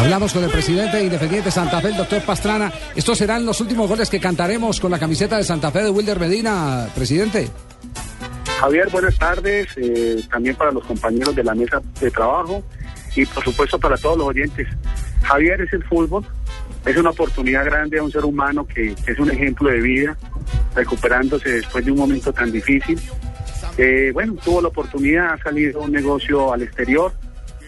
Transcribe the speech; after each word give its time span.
Hablamos 0.00 0.32
con 0.32 0.42
el 0.42 0.50
presidente 0.50 1.04
Independiente 1.04 1.50
Santa 1.50 1.78
Fe, 1.78 1.88
el 1.88 1.96
doctor 1.98 2.22
Pastrana. 2.22 2.72
¿Estos 2.96 3.18
serán 3.18 3.44
los 3.44 3.60
últimos 3.60 3.86
goles 3.86 4.08
que 4.08 4.18
cantaremos 4.18 4.80
con 4.80 4.90
la 4.90 4.98
camiseta 4.98 5.36
de 5.36 5.44
Santa 5.44 5.70
Fe 5.70 5.82
de 5.82 5.90
Wilder 5.90 6.18
Medina, 6.18 6.88
presidente? 6.94 7.50
Javier, 8.60 8.88
buenas 8.88 9.18
tardes. 9.18 9.68
Eh, 9.76 10.24
también 10.30 10.56
para 10.56 10.72
los 10.72 10.86
compañeros 10.86 11.36
de 11.36 11.44
la 11.44 11.54
mesa 11.54 11.82
de 12.00 12.10
trabajo 12.10 12.62
y 13.14 13.26
por 13.26 13.44
supuesto 13.44 13.78
para 13.78 13.98
todos 13.98 14.16
los 14.16 14.28
oyentes. 14.28 14.66
Javier 15.22 15.60
es 15.60 15.72
el 15.74 15.84
fútbol, 15.84 16.24
es 16.86 16.96
una 16.96 17.10
oportunidad 17.10 17.66
grande 17.66 17.98
a 17.98 18.02
un 18.02 18.10
ser 18.10 18.24
humano 18.24 18.66
que, 18.66 18.94
es 19.06 19.18
un 19.18 19.30
ejemplo 19.30 19.68
de 19.68 19.80
vida, 19.80 20.16
recuperándose 20.74 21.50
después 21.50 21.84
de 21.84 21.92
un 21.92 21.98
momento 21.98 22.32
tan 22.32 22.50
difícil. 22.50 22.98
Eh, 23.76 24.12
bueno, 24.14 24.34
tuvo 24.42 24.62
la 24.62 24.68
oportunidad, 24.68 25.34
ha 25.34 25.42
salido 25.42 25.82
un 25.82 25.92
negocio 25.92 26.54
al 26.54 26.62
exterior, 26.62 27.12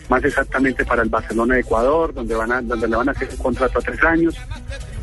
más 0.09 0.25
exactamente 0.25 0.85
para 0.85 1.03
el 1.03 1.09
Barcelona 1.09 1.55
de 1.55 1.61
Ecuador, 1.61 2.13
donde, 2.13 2.35
van 2.35 2.53
a, 2.53 2.63
donde 2.63 2.89
le 2.89 2.97
van 2.97 3.09
a 3.09 3.13
hacer 3.13 3.29
un 3.31 3.37
contrato 3.37 3.79
a 3.79 3.83
tres 3.83 4.03
años, 4.03 4.37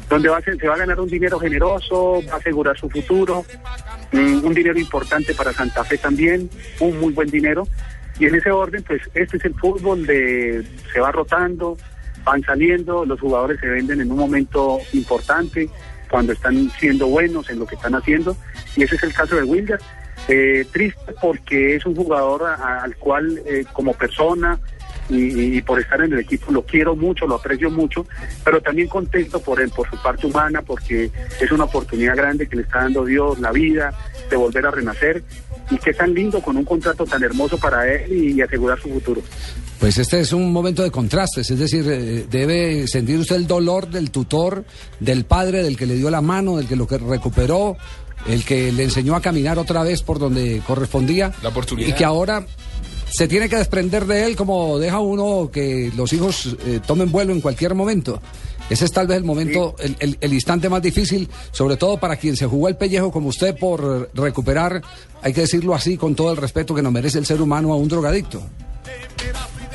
donde 0.10 0.30
va 0.30 0.38
a 0.38 0.42
se 0.42 0.68
va 0.68 0.74
a 0.74 0.78
ganar 0.78 1.00
un 1.00 1.08
dinero 1.08 1.40
generoso, 1.40 2.22
va 2.28 2.34
a 2.34 2.38
asegurar 2.38 2.78
su 2.78 2.90
futuro, 2.90 3.46
mm, 4.12 4.44
un 4.44 4.54
dinero 4.54 4.80
importante 4.80 5.34
para 5.34 5.54
Santa 5.54 5.84
Fe 5.84 5.98
también, 5.98 6.50
un 6.80 7.00
muy 7.00 7.14
buen 7.14 7.30
dinero. 7.30 7.68
Y 8.20 8.26
en 8.26 8.36
ese 8.36 8.52
orden, 8.52 8.84
pues 8.84 9.02
este 9.14 9.38
es 9.38 9.46
el 9.46 9.54
fútbol 9.56 10.06
de 10.06 10.66
se 10.92 11.00
va 11.00 11.12
rotando, 11.12 11.78
van 12.24 12.44
saliendo, 12.44 13.06
los 13.06 13.20
jugadores 13.20 13.60
se 13.60 13.68
venden 13.68 14.02
en 14.02 14.12
un 14.12 14.18
momento 14.18 14.80
importante, 14.94 15.70
cuando 16.10 16.34
están 16.34 16.72
siendo 16.80 17.08
buenos 17.08 17.50
en 17.50 17.60
lo 17.60 17.68
que 17.68 17.76
están 17.76 17.94
haciendo, 17.96 18.36
y 18.76 18.84
ese 18.84 18.96
es 18.96 19.04
el 19.04 19.14
caso 19.14 19.36
de 19.36 19.44
Wilder. 19.44 19.80
Eh, 20.28 20.66
triste 20.72 21.14
porque 21.22 21.76
es 21.76 21.86
un 21.86 21.96
jugador 21.96 22.44
al 22.44 22.96
cual 22.98 23.42
eh, 23.46 23.64
como 23.74 23.94
persona, 23.94 24.60
y, 25.10 25.62
por 25.62 25.80
estar 25.80 26.02
en 26.02 26.14
el 26.14 26.20
equipo 26.20 26.52
lo 26.52 26.64
quiero 26.64 26.96
mucho, 26.96 27.26
lo 27.26 27.36
aprecio 27.36 27.70
mucho, 27.70 28.06
pero 28.44 28.62
también 28.62 28.88
contento 28.88 29.40
por 29.40 29.60
él, 29.60 29.70
por 29.70 29.90
su 29.90 30.02
parte 30.02 30.28
humana, 30.28 30.62
porque 30.62 31.10
es 31.40 31.52
una 31.52 31.66
oportunidad 31.66 32.16
grande 32.16 32.48
que 32.48 32.58
le 32.58 32.62
está 32.64 32.80
dando 32.80 33.06
Dios, 33.06 33.40
la 33.40 33.52
vida, 33.52 33.94
de 34.30 34.38
volver 34.38 34.66
a 34.66 34.72
renacer. 34.72 35.24
Y 35.72 35.78
qué 35.78 35.94
tan 35.94 36.14
lindo 36.14 36.42
con 36.42 36.58
un 36.58 36.66
contrato 36.66 37.06
tan 37.06 37.24
hermoso 37.24 37.58
para 37.58 37.92
él 37.92 38.12
y, 38.12 38.42
asegurar 38.42 38.80
su 38.80 38.90
futuro. 38.90 39.22
Pues 39.80 39.98
este 39.98 40.20
es 40.20 40.34
un 40.34 40.52
momento 40.52 40.84
de 40.84 40.92
contrastes, 40.92 41.50
es 41.52 41.60
decir, 41.60 41.86
eh, 41.90 42.26
debe 42.30 42.88
sentir 42.88 43.18
usted 43.18 43.36
el 43.36 43.48
dolor 43.48 43.88
del 43.88 44.12
tutor, 44.12 44.66
del 45.00 45.26
padre, 45.26 45.64
del 45.64 45.78
que 45.78 45.86
le 45.86 45.96
dio 45.96 46.10
la 46.10 46.22
mano, 46.22 46.58
del 46.58 46.68
que 46.68 46.76
lo 46.76 46.88
que 46.88 46.98
recuperó, 46.98 47.78
el 48.28 48.44
que 48.44 48.72
le 48.72 48.84
enseñó 48.84 49.16
a 49.16 49.22
caminar 49.22 49.58
otra 49.58 49.84
vez 49.84 50.02
por 50.02 50.20
donde 50.20 50.62
correspondía. 50.68 51.32
La 51.42 51.50
oportunidad. 51.50 51.88
Y 51.88 51.94
que 51.94 52.04
ahora 52.04 52.46
se 53.12 53.28
tiene 53.28 53.50
que 53.50 53.58
desprender 53.58 54.06
de 54.06 54.26
él 54.26 54.36
como 54.36 54.78
deja 54.78 55.00
uno 55.00 55.50
que 55.52 55.92
los 55.96 56.14
hijos 56.14 56.58
eh, 56.66 56.80
tomen 56.86 57.12
vuelo 57.12 57.34
en 57.34 57.42
cualquier 57.42 57.76
momento. 57.76 58.22
Ese 58.70 58.86
es 58.86 58.92
tal 58.92 59.08
vez 59.08 59.18
el 59.18 59.24
momento, 59.24 59.76
el, 59.80 60.18
el, 60.22 60.34
instante 60.34 60.70
más 60.70 60.82
difícil, 60.82 61.28
sobre 61.52 61.76
todo 61.76 61.98
para 61.98 62.18
quien 62.18 62.36
se 62.36 62.46
jugó 62.46 62.68
el 62.68 62.78
pellejo 62.78 63.12
como 63.12 63.30
usted 63.30 63.58
por 63.58 64.12
recuperar, 64.14 64.84
hay 65.24 65.34
que 65.34 65.42
decirlo 65.42 65.74
así, 65.74 65.98
con 65.98 66.14
todo 66.14 66.32
el 66.32 66.38
respeto 66.38 66.76
que 66.76 66.84
nos 66.84 66.92
merece 66.92 67.18
el 67.18 67.26
ser 67.26 67.42
humano 67.42 67.74
a 67.74 67.78
un 67.78 67.88
drogadicto. 67.88 68.44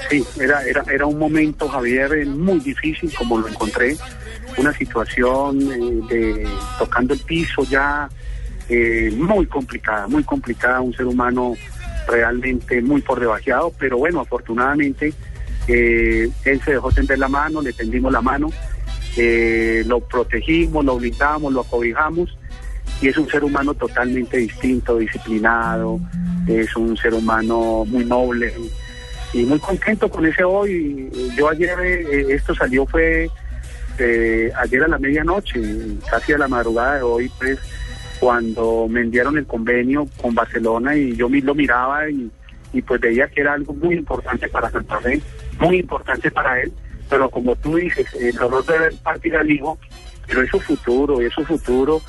Sí, 0.08 0.24
era, 0.38 0.62
era, 0.62 0.84
era 0.92 1.06
un 1.06 1.18
momento, 1.18 1.68
Javier, 1.68 2.12
eh, 2.12 2.24
muy 2.24 2.60
difícil 2.60 3.12
como 3.16 3.36
lo 3.38 3.48
encontré, 3.48 3.96
una 4.58 4.72
situación 4.72 5.60
eh, 5.60 6.14
de 6.14 6.48
tocando 6.78 7.14
el 7.14 7.20
piso 7.20 7.64
ya 7.64 8.08
muy 9.16 9.46
complicada, 9.46 10.06
muy 10.06 10.22
complicada, 10.22 10.80
un 10.80 10.94
ser 10.94 11.06
humano 11.06 11.54
realmente 12.06 12.80
muy 12.82 13.00
por 13.02 13.20
debajeado, 13.20 13.72
pero 13.78 13.98
bueno, 13.98 14.20
afortunadamente 14.20 15.12
eh, 15.66 16.28
él 16.44 16.60
se 16.62 16.72
dejó 16.72 16.92
tender 16.92 17.18
la 17.18 17.28
mano, 17.28 17.62
le 17.62 17.72
tendimos 17.72 18.12
la 18.12 18.20
mano, 18.20 18.50
eh, 19.16 19.82
lo 19.86 20.00
protegimos, 20.00 20.84
lo 20.84 20.96
blindamos, 20.96 21.52
lo 21.52 21.62
acobijamos 21.62 22.36
y 23.00 23.08
es 23.08 23.16
un 23.16 23.28
ser 23.28 23.44
humano 23.44 23.74
totalmente 23.74 24.36
distinto, 24.36 24.98
disciplinado, 24.98 26.00
es 26.46 26.74
un 26.76 26.96
ser 26.96 27.14
humano 27.14 27.84
muy 27.86 28.04
noble 28.04 28.54
y 29.32 29.42
muy 29.44 29.58
contento 29.58 30.08
con 30.08 30.26
ese 30.26 30.44
hoy. 30.44 31.10
Yo 31.36 31.48
ayer, 31.48 31.78
eh, 31.80 32.26
esto 32.34 32.54
salió 32.54 32.86
fue 32.86 33.28
ayer 33.96 34.82
a 34.82 34.88
la 34.88 34.98
medianoche, 34.98 35.60
casi 36.10 36.32
a 36.32 36.38
la 36.38 36.48
madrugada 36.48 36.96
de 36.96 37.02
hoy, 37.02 37.30
pues 37.38 37.58
cuando 38.20 38.86
me 38.88 39.00
enviaron 39.00 39.36
el 39.38 39.46
convenio 39.46 40.06
con 40.20 40.34
Barcelona 40.34 40.96
y 40.96 41.16
yo 41.16 41.28
lo 41.28 41.54
miraba 41.54 42.08
y, 42.10 42.30
pues 42.86 43.00
veía 43.00 43.28
que 43.28 43.40
era 43.40 43.52
algo 43.52 43.72
muy 43.72 43.94
importante 43.94 44.48
para 44.48 44.70
Santa 44.70 44.98
Fe, 45.00 45.20
muy 45.60 45.78
importante 45.78 46.30
para 46.30 46.60
él, 46.60 46.72
pero 47.08 47.30
como 47.30 47.54
tú 47.56 47.76
dices, 47.76 48.12
el 48.14 48.34
dolor 48.34 48.64
de 48.66 48.78
ver 48.78 48.94
partir 49.02 49.36
al 49.36 49.48
hijo, 49.48 49.78
pero 50.26 50.42
es 50.42 50.50
su 50.50 50.58
futuro, 50.58 51.20
es 51.20 51.32
su 51.32 51.44
futuro, 51.44 52.02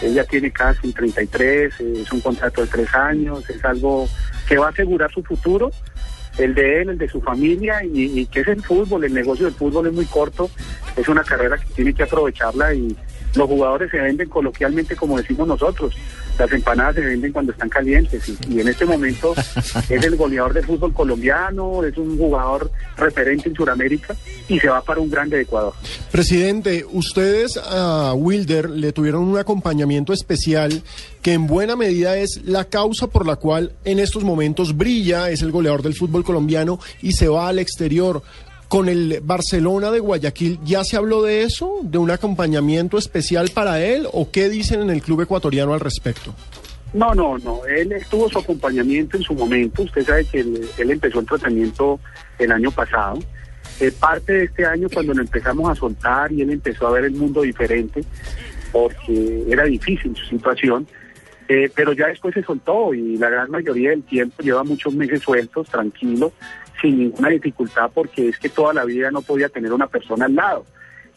ella 0.00 0.24
tiene 0.24 0.50
casi 0.50 0.92
33, 0.92 1.80
es 1.80 2.12
un 2.12 2.20
contrato 2.20 2.62
de 2.62 2.66
tres 2.68 2.94
años, 2.94 3.48
es 3.50 3.62
algo 3.64 4.08
que 4.48 4.56
va 4.56 4.66
a 4.66 4.70
asegurar 4.70 5.10
su 5.12 5.22
futuro, 5.22 5.70
el 6.38 6.54
de 6.54 6.80
él, 6.80 6.90
el 6.90 6.98
de 6.98 7.08
su 7.08 7.20
familia, 7.20 7.84
y, 7.84 8.20
y 8.20 8.26
que 8.26 8.40
es 8.40 8.48
el 8.48 8.62
fútbol, 8.62 9.04
el 9.04 9.12
negocio 9.12 9.44
del 9.44 9.54
fútbol 9.54 9.88
es 9.88 9.92
muy 9.92 10.06
corto, 10.06 10.48
es 10.96 11.08
una 11.08 11.24
carrera 11.24 11.58
que 11.58 11.66
tiene 11.74 11.92
que 11.92 12.04
aprovecharla 12.04 12.72
y, 12.72 12.96
los 13.36 13.46
jugadores 13.48 13.90
se 13.90 13.98
venden 13.98 14.28
coloquialmente 14.28 14.96
como 14.96 15.18
decimos 15.18 15.46
nosotros. 15.46 15.94
Las 16.38 16.52
empanadas 16.52 16.96
se 16.96 17.00
venden 17.00 17.32
cuando 17.32 17.52
están 17.52 17.68
calientes 17.68 18.30
y, 18.48 18.60
en 18.60 18.68
este 18.68 18.84
momento 18.84 19.34
es 19.88 20.04
el 20.04 20.16
goleador 20.16 20.52
del 20.52 20.64
fútbol 20.64 20.92
colombiano, 20.92 21.84
es 21.84 21.96
un 21.96 22.18
jugador 22.18 22.70
referente 22.96 23.48
en 23.48 23.54
Sudamérica 23.54 24.14
y 24.48 24.58
se 24.58 24.68
va 24.68 24.82
para 24.82 25.00
un 25.00 25.10
grande 25.10 25.36
de 25.36 25.42
Ecuador. 25.42 25.72
Presidente, 26.10 26.84
ustedes 26.90 27.56
a 27.56 28.12
Wilder 28.14 28.70
le 28.70 28.92
tuvieron 28.92 29.22
un 29.24 29.38
acompañamiento 29.38 30.12
especial 30.12 30.82
que 31.22 31.32
en 31.32 31.46
buena 31.46 31.74
medida 31.74 32.16
es 32.18 32.40
la 32.44 32.66
causa 32.66 33.08
por 33.08 33.26
la 33.26 33.36
cual 33.36 33.72
en 33.84 33.98
estos 33.98 34.22
momentos 34.22 34.76
brilla, 34.76 35.30
es 35.30 35.42
el 35.42 35.50
goleador 35.50 35.82
del 35.82 35.94
fútbol 35.94 36.24
colombiano 36.24 36.78
y 37.02 37.12
se 37.12 37.28
va 37.28 37.48
al 37.48 37.58
exterior 37.58 38.22
con 38.68 38.88
el 38.88 39.20
Barcelona 39.22 39.90
de 39.90 40.00
Guayaquil, 40.00 40.58
¿ya 40.64 40.82
se 40.84 40.96
habló 40.96 41.22
de 41.22 41.42
eso? 41.42 41.78
¿De 41.82 41.98
un 41.98 42.10
acompañamiento 42.10 42.98
especial 42.98 43.50
para 43.54 43.82
él? 43.82 44.08
¿O 44.12 44.30
qué 44.30 44.48
dicen 44.48 44.80
en 44.82 44.90
el 44.90 45.02
club 45.02 45.22
ecuatoriano 45.22 45.72
al 45.72 45.80
respecto? 45.80 46.34
No, 46.92 47.14
no, 47.14 47.38
no. 47.38 47.64
Él 47.66 47.92
estuvo 47.92 48.28
su 48.28 48.38
acompañamiento 48.38 49.16
en 49.16 49.22
su 49.22 49.34
momento. 49.34 49.82
Usted 49.82 50.04
sabe 50.04 50.24
que 50.24 50.40
él, 50.40 50.90
empezó 50.90 51.20
el 51.20 51.26
tratamiento 51.26 52.00
el 52.38 52.50
año 52.50 52.70
pasado. 52.70 53.18
Eh, 53.80 53.92
parte 53.92 54.32
de 54.32 54.44
este 54.44 54.64
año 54.64 54.88
cuando 54.92 55.12
lo 55.12 55.20
empezamos 55.20 55.70
a 55.70 55.74
soltar 55.74 56.32
y 56.32 56.40
él 56.40 56.50
empezó 56.50 56.86
a 56.86 56.92
ver 56.92 57.04
el 57.04 57.12
mundo 57.12 57.42
diferente, 57.42 58.02
porque 58.72 59.44
era 59.48 59.64
difícil 59.64 60.16
su 60.16 60.24
situación, 60.24 60.86
eh, 61.48 61.70
pero 61.74 61.92
ya 61.92 62.06
después 62.06 62.32
se 62.32 62.42
soltó 62.42 62.94
y 62.94 63.18
la 63.18 63.28
gran 63.28 63.50
mayoría 63.50 63.90
del 63.90 64.02
tiempo 64.02 64.42
lleva 64.42 64.64
muchos 64.64 64.94
meses 64.94 65.20
sueltos, 65.20 65.68
tranquilo, 65.68 66.32
sin 66.86 66.98
ninguna 67.00 67.30
dificultad 67.30 67.90
porque 67.92 68.28
es 68.28 68.38
que 68.38 68.48
toda 68.48 68.72
la 68.72 68.84
vida 68.84 69.10
no 69.10 69.20
podía 69.22 69.48
tener 69.48 69.72
una 69.72 69.88
persona 69.88 70.26
al 70.26 70.34
lado. 70.34 70.64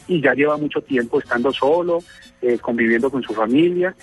Y 0.07 0.22
ya 0.22 0.34
lleva 0.34 0.57
mucho 0.57 0.81
tiempo 0.81 1.19
estando 1.19 1.53
solo, 1.53 2.00
eh, 2.41 2.57
conviviendo 2.57 3.12
con 3.12 3.22
su 3.22 3.34
familia 3.34 3.94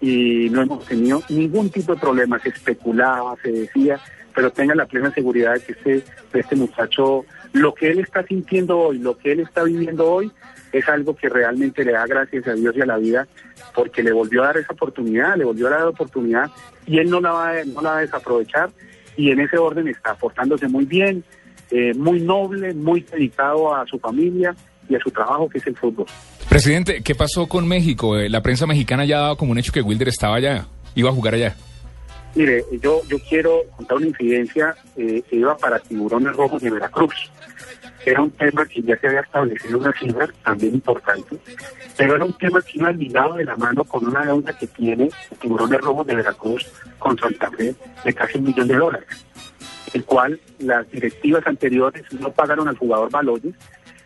y 0.00 0.50
no 0.50 0.60
hemos 0.60 0.84
tenido 0.84 1.22
ningún 1.30 1.70
tipo 1.70 1.94
de 1.94 2.00
problema, 2.00 2.38
se 2.38 2.50
especulaba, 2.50 3.36
se 3.42 3.50
decía, 3.50 3.98
pero 4.34 4.50
tenga 4.50 4.74
la 4.74 4.84
plena 4.84 5.10
seguridad 5.14 5.54
de 5.54 5.60
que 5.60 5.72
este, 5.72 6.04
este 6.34 6.56
muchacho, 6.56 7.24
lo 7.54 7.72
que 7.72 7.90
él 7.90 8.00
está 8.00 8.22
sintiendo 8.24 8.78
hoy, 8.78 8.98
lo 8.98 9.16
que 9.16 9.32
él 9.32 9.40
está 9.40 9.62
viviendo 9.62 10.10
hoy, 10.10 10.30
es 10.72 10.86
algo 10.88 11.16
que 11.16 11.30
realmente 11.30 11.84
le 11.84 11.92
da 11.92 12.04
gracias 12.06 12.46
a 12.48 12.52
Dios 12.52 12.76
y 12.76 12.82
a 12.82 12.86
la 12.86 12.98
vida, 12.98 13.26
porque 13.74 14.02
le 14.02 14.12
volvió 14.12 14.42
a 14.42 14.46
dar 14.46 14.58
esa 14.58 14.74
oportunidad, 14.74 15.36
le 15.36 15.44
volvió 15.44 15.68
a 15.68 15.70
dar 15.70 15.80
la 15.80 15.88
oportunidad 15.88 16.50
y 16.84 16.98
él 16.98 17.08
no 17.08 17.20
la 17.20 17.32
va, 17.32 17.52
no 17.64 17.80
la 17.80 17.90
va 17.90 17.98
a 17.98 18.02
desaprovechar 18.02 18.70
y 19.16 19.30
en 19.30 19.40
ese 19.40 19.58
orden 19.58 19.88
está 19.88 20.12
aportándose 20.12 20.68
muy 20.68 20.84
bien, 20.84 21.24
eh, 21.70 21.94
muy 21.94 22.20
noble, 22.20 22.74
muy 22.74 23.00
dedicado 23.00 23.74
a 23.74 23.86
su 23.86 23.98
familia 23.98 24.54
y 24.88 24.94
a 24.94 25.00
su 25.00 25.10
trabajo 25.10 25.48
que 25.48 25.58
es 25.58 25.66
el 25.66 25.76
fútbol. 25.76 26.06
Presidente, 26.48 27.02
¿qué 27.02 27.14
pasó 27.14 27.46
con 27.46 27.66
México? 27.66 28.18
Eh, 28.18 28.28
la 28.28 28.42
prensa 28.42 28.66
mexicana 28.66 29.04
ya 29.04 29.18
daba 29.18 29.36
como 29.36 29.52
un 29.52 29.58
hecho 29.58 29.72
que 29.72 29.82
Wilder 29.82 30.08
estaba 30.08 30.36
allá, 30.36 30.66
iba 30.94 31.10
a 31.10 31.12
jugar 31.12 31.34
allá. 31.34 31.56
Mire, 32.34 32.64
yo, 32.82 33.00
yo 33.08 33.16
quiero 33.28 33.60
contar 33.76 33.96
una 33.98 34.08
incidencia 34.08 34.74
eh, 34.96 35.22
que 35.28 35.36
iba 35.36 35.56
para 35.56 35.78
Tiburones 35.78 36.34
Rojos 36.34 36.60
de 36.62 36.70
Veracruz. 36.70 37.14
Era 38.04 38.20
un 38.20 38.30
tema 38.32 38.66
que 38.66 38.82
ya 38.82 38.98
se 38.98 39.08
había 39.08 39.20
establecido 39.20 39.78
una 39.78 39.92
cifra 39.92 40.28
también 40.44 40.74
importante, 40.74 41.38
pero 41.96 42.16
era 42.16 42.24
un 42.24 42.34
tema 42.34 42.60
que 42.60 42.78
iba 42.78 42.92
ligado 42.92 43.34
de 43.34 43.44
la 43.44 43.56
mano 43.56 43.84
con 43.84 44.06
una 44.06 44.24
deuda 44.24 44.56
que 44.58 44.66
tiene 44.66 45.08
Tiburones 45.40 45.80
Rojos 45.80 46.06
de 46.06 46.16
Veracruz 46.16 46.70
con 46.98 47.16
Santa 47.18 47.50
Fe 47.50 47.74
de 48.04 48.12
casi 48.12 48.38
un 48.38 48.44
millón 48.44 48.68
de 48.68 48.76
dólares, 48.76 49.26
el 49.94 50.04
cual 50.04 50.38
las 50.58 50.90
directivas 50.90 51.46
anteriores 51.46 52.04
no 52.12 52.30
pagaron 52.30 52.68
al 52.68 52.76
jugador 52.76 53.10
Baloyes 53.10 53.54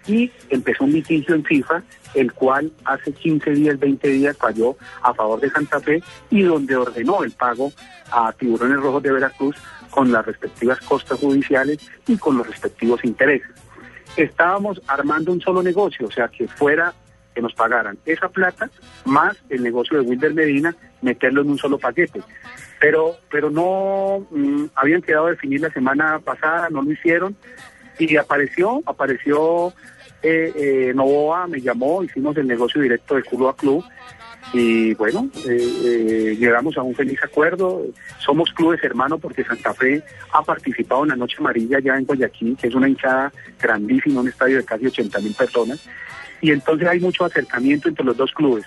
y 0.06 0.30
empezó 0.48 0.84
un 0.84 0.92
litigio 0.92 1.34
en 1.34 1.44
FIFA, 1.44 1.82
el 2.14 2.32
cual 2.32 2.72
hace 2.84 3.12
15 3.12 3.50
días, 3.50 3.78
20 3.78 4.08
días 4.08 4.36
falló 4.38 4.76
a 5.02 5.12
favor 5.12 5.40
de 5.40 5.50
Santa 5.50 5.80
Fe 5.80 6.02
y 6.30 6.42
donde 6.42 6.76
ordenó 6.76 7.22
el 7.24 7.32
pago 7.32 7.72
a 8.10 8.32
Tiburones 8.32 8.78
Rojos 8.78 9.02
de 9.02 9.12
Veracruz 9.12 9.56
con 9.90 10.12
las 10.12 10.24
respectivas 10.24 10.78
costas 10.80 11.18
judiciales 11.18 11.78
y 12.06 12.16
con 12.16 12.38
los 12.38 12.46
respectivos 12.46 13.04
intereses. 13.04 13.48
Estábamos 14.16 14.80
armando 14.86 15.32
un 15.32 15.40
solo 15.40 15.62
negocio, 15.62 16.06
o 16.06 16.10
sea, 16.10 16.28
que 16.28 16.48
fuera 16.48 16.92
que 17.34 17.42
nos 17.42 17.54
pagaran 17.54 17.98
esa 18.04 18.28
plata 18.28 18.70
más 19.04 19.36
el 19.48 19.62
negocio 19.62 19.98
de 19.98 20.08
Wilder 20.08 20.34
Medina, 20.34 20.74
meterlo 21.02 21.42
en 21.42 21.50
un 21.50 21.58
solo 21.58 21.78
paquete. 21.78 22.20
Pero, 22.80 23.16
pero 23.30 23.50
no 23.50 24.26
mm, 24.30 24.66
habían 24.74 25.02
quedado 25.02 25.26
a 25.26 25.30
definir 25.30 25.60
la 25.60 25.70
semana 25.70 26.18
pasada, 26.20 26.68
no 26.70 26.82
lo 26.82 26.92
hicieron 26.92 27.36
y 27.98 28.16
apareció, 28.16 28.82
apareció 28.86 29.72
eh, 30.22 30.52
eh, 30.54 30.92
Novoa, 30.94 31.46
me 31.46 31.60
llamó, 31.60 32.02
hicimos 32.02 32.36
el 32.36 32.46
negocio 32.46 32.80
directo 32.80 33.16
de 33.16 33.22
club 33.22 33.48
a 33.48 33.56
club 33.56 33.84
y 34.52 34.94
bueno, 34.94 35.28
eh, 35.46 35.58
eh, 35.84 36.36
llegamos 36.38 36.76
a 36.78 36.82
un 36.82 36.94
feliz 36.94 37.18
acuerdo. 37.22 37.84
Somos 38.18 38.50
clubes 38.52 38.82
hermanos 38.82 39.20
porque 39.20 39.44
Santa 39.44 39.74
Fe 39.74 40.02
ha 40.32 40.42
participado 40.42 41.02
en 41.02 41.10
la 41.10 41.16
Noche 41.16 41.36
Amarilla 41.38 41.80
ya 41.80 41.96
en 41.96 42.04
Guayaquil, 42.04 42.56
que 42.56 42.68
es 42.68 42.74
una 42.74 42.88
hinchada 42.88 43.32
grandísima, 43.60 44.20
un 44.20 44.28
estadio 44.28 44.56
de 44.56 44.64
casi 44.64 44.86
80 44.86 45.18
mil 45.20 45.34
personas. 45.34 45.86
Y 46.40 46.50
entonces 46.50 46.88
hay 46.88 47.00
mucho 47.00 47.24
acercamiento 47.24 47.88
entre 47.88 48.04
los 48.04 48.16
dos 48.16 48.32
clubes. 48.32 48.64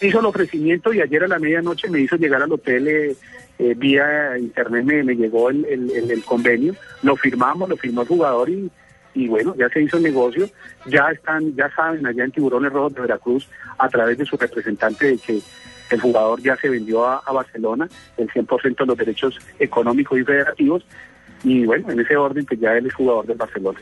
Hizo 0.00 0.20
el 0.20 0.26
ofrecimiento 0.26 0.92
y 0.92 1.00
ayer 1.00 1.24
a 1.24 1.28
la 1.28 1.38
medianoche 1.38 1.88
me 1.88 2.00
hizo 2.00 2.16
llegar 2.16 2.42
al 2.42 2.52
hotel 2.52 2.86
eh, 2.86 3.16
eh, 3.58 3.74
vía 3.74 4.38
internet, 4.38 4.84
me, 4.84 5.16
llegó 5.16 5.48
el 5.48 6.22
convenio, 6.26 6.74
lo 7.02 7.16
firmamos, 7.16 7.68
lo 7.68 7.76
firmó 7.76 8.02
el 8.02 8.08
jugador 8.08 8.50
y 8.50 8.70
y 9.16 9.28
bueno, 9.28 9.54
ya 9.56 9.68
se 9.70 9.80
hizo 9.80 9.96
el 9.96 10.02
negocio, 10.02 10.46
ya 10.84 11.10
están, 11.10 11.56
ya 11.56 11.70
saben 11.74 12.06
allá 12.06 12.24
en 12.24 12.32
Tiburones 12.32 12.70
Rojos 12.70 12.94
de 12.94 13.00
Veracruz, 13.00 13.48
a 13.78 13.88
través 13.88 14.18
de 14.18 14.26
su 14.26 14.36
representante, 14.36 15.06
de 15.06 15.18
que 15.18 15.40
el 15.88 16.00
jugador 16.00 16.42
ya 16.42 16.54
se 16.56 16.68
vendió 16.68 17.06
a, 17.06 17.22
Barcelona, 17.32 17.88
el 18.18 18.28
100% 18.28 18.76
de 18.76 18.86
los 18.86 18.96
derechos 18.96 19.38
económicos 19.58 20.18
y 20.18 20.24
federativos, 20.24 20.84
y 21.42 21.64
bueno, 21.64 21.90
en 21.90 22.00
ese 22.00 22.14
orden, 22.14 22.44
pues 22.44 22.60
ya 22.60 22.76
él 22.76 22.86
es 22.86 22.94
jugador 22.94 23.26
del 23.26 23.38
Barcelona. 23.38 23.80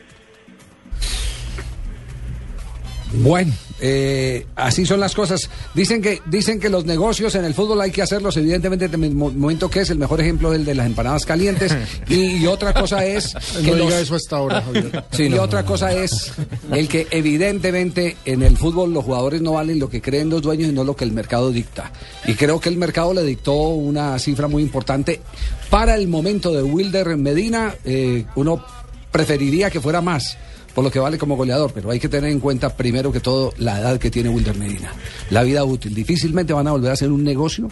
Bueno, 3.17 3.53
eh, 3.79 4.45
así 4.55 4.85
son 4.85 4.99
las 4.99 5.13
cosas. 5.15 5.49
Dicen 5.73 6.01
que 6.01 6.21
dicen 6.25 6.59
que 6.59 6.69
los 6.69 6.85
negocios 6.85 7.35
en 7.35 7.45
el 7.45 7.53
fútbol 7.53 7.81
hay 7.81 7.91
que 7.91 8.01
hacerlos, 8.01 8.35
evidentemente, 8.37 8.85
en 8.85 9.03
el 9.03 9.15
mo- 9.15 9.31
momento 9.31 9.69
que 9.69 9.81
es 9.81 9.89
el 9.89 9.97
mejor 9.97 10.21
ejemplo 10.21 10.53
el 10.53 10.65
de 10.65 10.75
las 10.75 10.85
empanadas 10.85 11.25
calientes. 11.25 11.75
y, 12.07 12.37
y 12.37 12.47
otra 12.47 12.73
cosa 12.73 13.05
es 13.05 13.33
que 13.61 13.71
No 13.71 13.77
los- 13.77 13.87
diga 13.87 13.99
eso 13.99 14.15
hasta 14.15 14.37
ahora, 14.37 14.61
Javier. 14.61 15.03
y 15.17 15.33
otra 15.37 15.63
cosa 15.65 15.93
es 15.93 16.31
el 16.71 16.87
que 16.87 17.07
evidentemente 17.11 18.17
en 18.25 18.43
el 18.43 18.57
fútbol 18.57 18.93
los 18.93 19.03
jugadores 19.03 19.41
no 19.41 19.53
valen 19.53 19.79
lo 19.79 19.89
que 19.89 20.01
creen 20.01 20.29
los 20.29 20.41
dueños 20.41 20.69
y 20.69 20.73
no 20.73 20.83
lo 20.83 20.95
que 20.95 21.03
el 21.05 21.11
mercado 21.11 21.51
dicta. 21.51 21.91
Y 22.27 22.33
creo 22.35 22.59
que 22.59 22.69
el 22.69 22.77
mercado 22.77 23.13
le 23.13 23.23
dictó 23.23 23.53
una 23.53 24.17
cifra 24.19 24.47
muy 24.47 24.63
importante. 24.63 25.21
Para 25.69 25.95
el 25.95 26.07
momento 26.07 26.51
de 26.53 26.63
Wilder 26.63 27.15
Medina, 27.17 27.75
eh, 27.85 28.25
uno 28.35 28.63
preferiría 29.11 29.69
que 29.69 29.79
fuera 29.79 30.01
más 30.01 30.37
por 30.75 30.83
lo 30.83 30.91
que 30.91 30.99
vale 30.99 31.17
como 31.17 31.35
goleador, 31.37 31.71
pero 31.73 31.89
hay 31.89 31.99
que 31.99 32.09
tener 32.09 32.29
en 32.29 32.39
cuenta 32.39 32.75
primero 32.77 33.11
que 33.11 33.19
todo 33.21 33.53
la 33.57 33.79
edad 33.79 33.97
que 33.97 34.11
tiene 34.11 34.29
Wilder 34.29 34.55
Medina, 34.57 34.91
la 35.31 35.41
vida 35.41 35.63
útil. 35.63 35.95
Difícilmente 35.95 36.53
van 36.53 36.67
a 36.67 36.71
volver 36.73 36.91
a 36.91 36.93
hacer 36.93 37.09
un 37.11 37.23
negocio. 37.23 37.69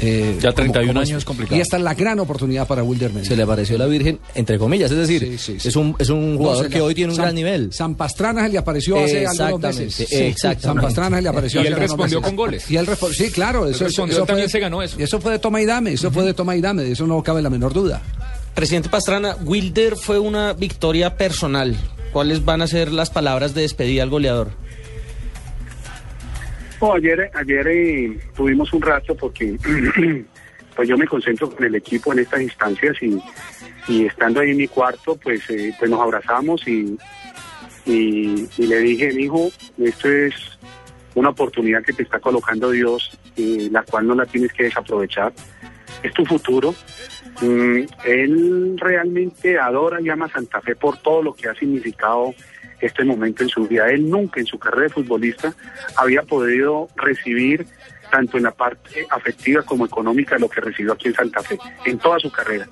eh, 0.00 0.38
Ya 0.40 0.52
31 0.52 1.00
años 1.00 1.18
es 1.18 1.24
complicado. 1.24 1.56
Y 1.56 1.60
esta 1.60 1.76
es 1.76 1.82
la 1.82 1.94
gran 1.94 2.20
oportunidad 2.20 2.68
para 2.68 2.84
Wilder 2.84 3.10
Medina. 3.10 3.28
Se 3.28 3.34
le 3.34 3.42
apareció 3.42 3.76
la 3.76 3.86
Virgen, 3.86 4.20
entre 4.36 4.56
comillas, 4.56 4.90
es 4.92 4.96
decir, 4.98 5.20
Sí, 5.22 5.38
sí, 5.38 5.58
sí. 5.58 5.68
es 5.68 5.74
un, 5.74 5.96
es 5.98 6.08
un 6.10 6.36
jugador 6.36 6.68
que 6.68 6.80
hoy 6.80 6.94
tiene 6.94 7.10
un 7.10 7.16
San- 7.16 7.24
gran 7.24 7.34
nivel. 7.34 7.72
San 7.72 7.96
Pastrana 7.96 8.44
se 8.46 8.50
le 8.50 8.58
apareció 8.58 8.96
hace 9.02 9.26
algunos 9.26 9.76
meses. 9.76 10.00
exactamente. 10.12 10.62
San 10.62 10.76
Pastrana 10.76 11.16
se 11.16 11.22
le 11.22 11.28
apareció 11.30 11.58
Y 11.58 11.62
hace 11.62 11.68
él 11.68 11.74
algunos 11.74 11.90
respondió 11.90 12.18
meses. 12.20 12.28
con 12.30 12.36
goles. 12.36 12.70
Y 12.70 12.76
él 12.76 12.86
respo- 12.86 13.12
sí, 13.12 13.30
claro. 13.32 13.66
Eso, 13.66 13.82
respondió, 13.84 14.12
eso 14.12 14.22
él 14.22 14.26
también 14.28 14.46
fue, 14.48 14.52
se 14.52 14.60
ganó 14.60 14.82
eso. 14.82 14.96
y 15.00 15.02
Eso 15.02 15.20
fue 15.20 15.32
de 15.32 15.38
toma 15.40 15.60
y 15.60 15.66
dame, 15.66 15.92
eso 15.94 16.12
fue 16.12 16.22
de 16.24 16.34
toma 16.34 16.54
y 16.54 16.60
dame, 16.60 16.84
de 16.84 16.92
eso 16.92 17.04
no 17.04 17.20
cabe 17.24 17.42
la 17.42 17.50
menor 17.50 17.72
duda. 17.72 18.00
Presidente 18.54 18.88
Pastrana, 18.88 19.36
Wilder 19.44 19.96
fue 19.96 20.18
una 20.20 20.52
victoria 20.52 21.16
personal. 21.16 21.76
¿Cuáles 22.12 22.44
van 22.44 22.62
a 22.62 22.66
ser 22.66 22.90
las 22.90 23.10
palabras 23.10 23.54
de 23.54 23.62
despedida 23.62 24.02
al 24.02 24.10
goleador? 24.10 24.48
No, 26.80 26.94
ayer 26.94 27.30
ayer 27.34 27.66
eh, 27.68 28.18
tuvimos 28.36 28.72
un 28.72 28.82
rato 28.82 29.16
porque 29.16 29.56
pues 30.76 30.88
yo 30.88 30.96
me 30.96 31.06
concentro 31.06 31.50
con 31.50 31.64
el 31.64 31.74
equipo 31.74 32.12
en 32.12 32.20
estas 32.20 32.40
instancias 32.42 32.96
y, 33.02 33.20
estando 34.04 34.40
ahí 34.40 34.50
en 34.50 34.58
mi 34.58 34.68
cuarto, 34.68 35.16
pues, 35.16 35.48
eh, 35.48 35.74
pues 35.78 35.90
nos 35.90 36.00
abrazamos 36.00 36.66
y, 36.68 36.98
y, 37.86 38.46
y 38.58 38.66
le 38.66 38.78
dije, 38.80 39.10
hijo, 39.18 39.50
esto 39.78 40.08
es 40.10 40.58
una 41.18 41.30
oportunidad 41.30 41.82
que 41.82 41.92
te 41.92 42.02
está 42.02 42.20
colocando 42.20 42.70
Dios, 42.70 43.18
eh, 43.36 43.68
la 43.70 43.82
cual 43.82 44.06
no 44.06 44.14
la 44.14 44.26
tienes 44.26 44.52
que 44.52 44.64
desaprovechar. 44.64 45.32
Es 46.02 46.12
tu 46.14 46.24
futuro. 46.24 46.74
Mm, 47.40 47.82
él 48.04 48.76
realmente 48.78 49.58
adora 49.58 50.00
y 50.00 50.08
ama 50.08 50.28
Santa 50.28 50.60
Fe 50.60 50.74
por 50.74 50.98
todo 50.98 51.22
lo 51.22 51.34
que 51.34 51.48
ha 51.48 51.54
significado 51.54 52.34
este 52.80 53.04
momento 53.04 53.42
en 53.42 53.48
su 53.48 53.66
vida. 53.66 53.90
Él 53.90 54.08
nunca 54.08 54.40
en 54.40 54.46
su 54.46 54.58
carrera 54.58 54.84
de 54.84 54.90
futbolista 54.90 55.54
había 55.96 56.22
podido 56.22 56.88
recibir 56.96 57.66
tanto 58.10 58.38
en 58.38 58.44
la 58.44 58.52
parte 58.52 59.06
afectiva 59.10 59.62
como 59.62 59.84
económica 59.84 60.38
lo 60.38 60.48
que 60.48 60.60
recibió 60.60 60.92
aquí 60.92 61.08
en 61.08 61.14
Santa 61.14 61.42
Fe, 61.42 61.58
en 61.84 61.98
toda 61.98 62.18
su 62.18 62.30
carrera. 62.30 62.66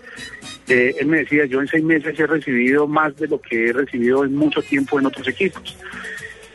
Eh, 0.68 0.94
él 0.98 1.06
me 1.06 1.18
decía, 1.18 1.44
yo 1.44 1.60
en 1.60 1.68
seis 1.68 1.84
meses 1.84 2.18
he 2.18 2.26
recibido 2.26 2.86
más 2.86 3.16
de 3.16 3.28
lo 3.28 3.40
que 3.40 3.68
he 3.68 3.72
recibido 3.72 4.24
en 4.24 4.34
mucho 4.34 4.62
tiempo 4.62 4.98
en 4.98 5.06
otros 5.06 5.28
equipos. 5.28 5.76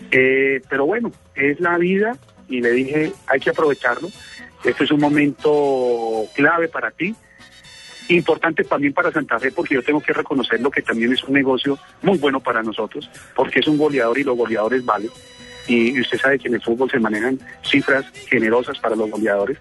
Eh, 0.10 0.62
pero 0.70 0.86
bueno, 0.86 1.12
es 1.36 1.60
la 1.60 1.78
vida 1.78 2.18
y 2.50 2.62
le 2.62 2.72
dije, 2.72 3.14
hay 3.28 3.40
que 3.40 3.52
aprovecharlo. 3.52 4.10
Este 4.64 4.84
es 4.84 4.92
un 4.92 5.00
momento 5.00 6.26
clave 6.36 6.68
para 6.68 6.92
ti, 6.92 7.16
importante 8.10 8.64
también 8.64 8.94
para 8.94 9.12
Santa 9.12 9.40
Fe, 9.40 9.52
porque 9.52 9.76
yo 9.76 9.84
tengo 9.84 10.02
que 10.02 10.14
reconocerlo 10.14 10.72
que 10.72 10.82
también 10.82 11.14
es 11.14 11.24
un 11.24 11.34
negocio 11.34 11.78
muy 12.02 12.18
bueno 12.18 12.40
para 12.40 12.64
nosotros, 12.64 13.10
porque 13.36 13.60
es 13.60 13.68
un 13.68 13.78
goleador 13.78 14.18
y 14.18 14.24
los 14.24 14.38
goleadores 14.38 14.84
valen. 14.86 15.10
Y 15.68 16.00
usted 16.00 16.18
sabe 16.18 16.40
que 16.40 16.48
en 16.48 16.56
el 16.56 16.62
fútbol 16.62 16.90
se 16.90 17.00
manejan 17.00 17.40
cifras 17.64 18.06
generosas 18.28 18.80
para 18.80 18.96
los 18.96 19.10
goleadores. 19.10 19.58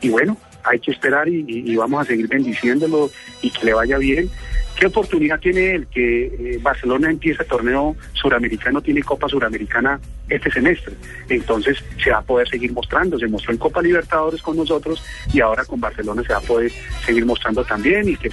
Y 0.00 0.10
bueno, 0.10 0.36
hay 0.64 0.80
que 0.80 0.90
esperar 0.90 1.28
y, 1.28 1.74
vamos 1.76 2.02
a 2.02 2.04
seguir 2.04 2.28
bendiciéndolo 2.28 3.10
y 3.42 3.50
que 3.50 3.66
le 3.66 3.74
vaya 3.74 3.98
bien. 3.98 4.30
¿Qué 4.76 4.86
oportunidad 4.86 5.40
tiene 5.40 5.74
él? 5.74 5.88
Que 5.88 6.26
eh, 6.26 6.58
Barcelona 6.62 7.10
empieza 7.10 7.42
el 7.42 7.48
torneo 7.48 7.96
suramericano, 8.12 8.80
tiene 8.80 9.02
Copa 9.02 9.28
Suramericana 9.28 9.98
este 10.28 10.52
semestre. 10.52 10.94
Entonces 11.28 11.82
se 12.02 12.10
va 12.10 12.18
a 12.18 12.22
poder 12.22 12.48
seguir 12.48 12.72
mostrando. 12.72 13.18
Se 13.18 13.26
mostró 13.26 13.52
en 13.52 13.58
Copa 13.58 13.82
Libertadores 13.82 14.40
con 14.40 14.56
nosotros 14.56 15.02
y 15.32 15.40
ahora 15.40 15.64
con 15.64 15.80
Barcelona 15.80 16.22
se 16.22 16.32
va 16.32 16.38
a 16.38 16.42
poder 16.42 16.70
seguir 17.04 17.26
mostrando 17.26 17.64
también 17.64 18.08
y 18.08 18.16
que 18.16 18.30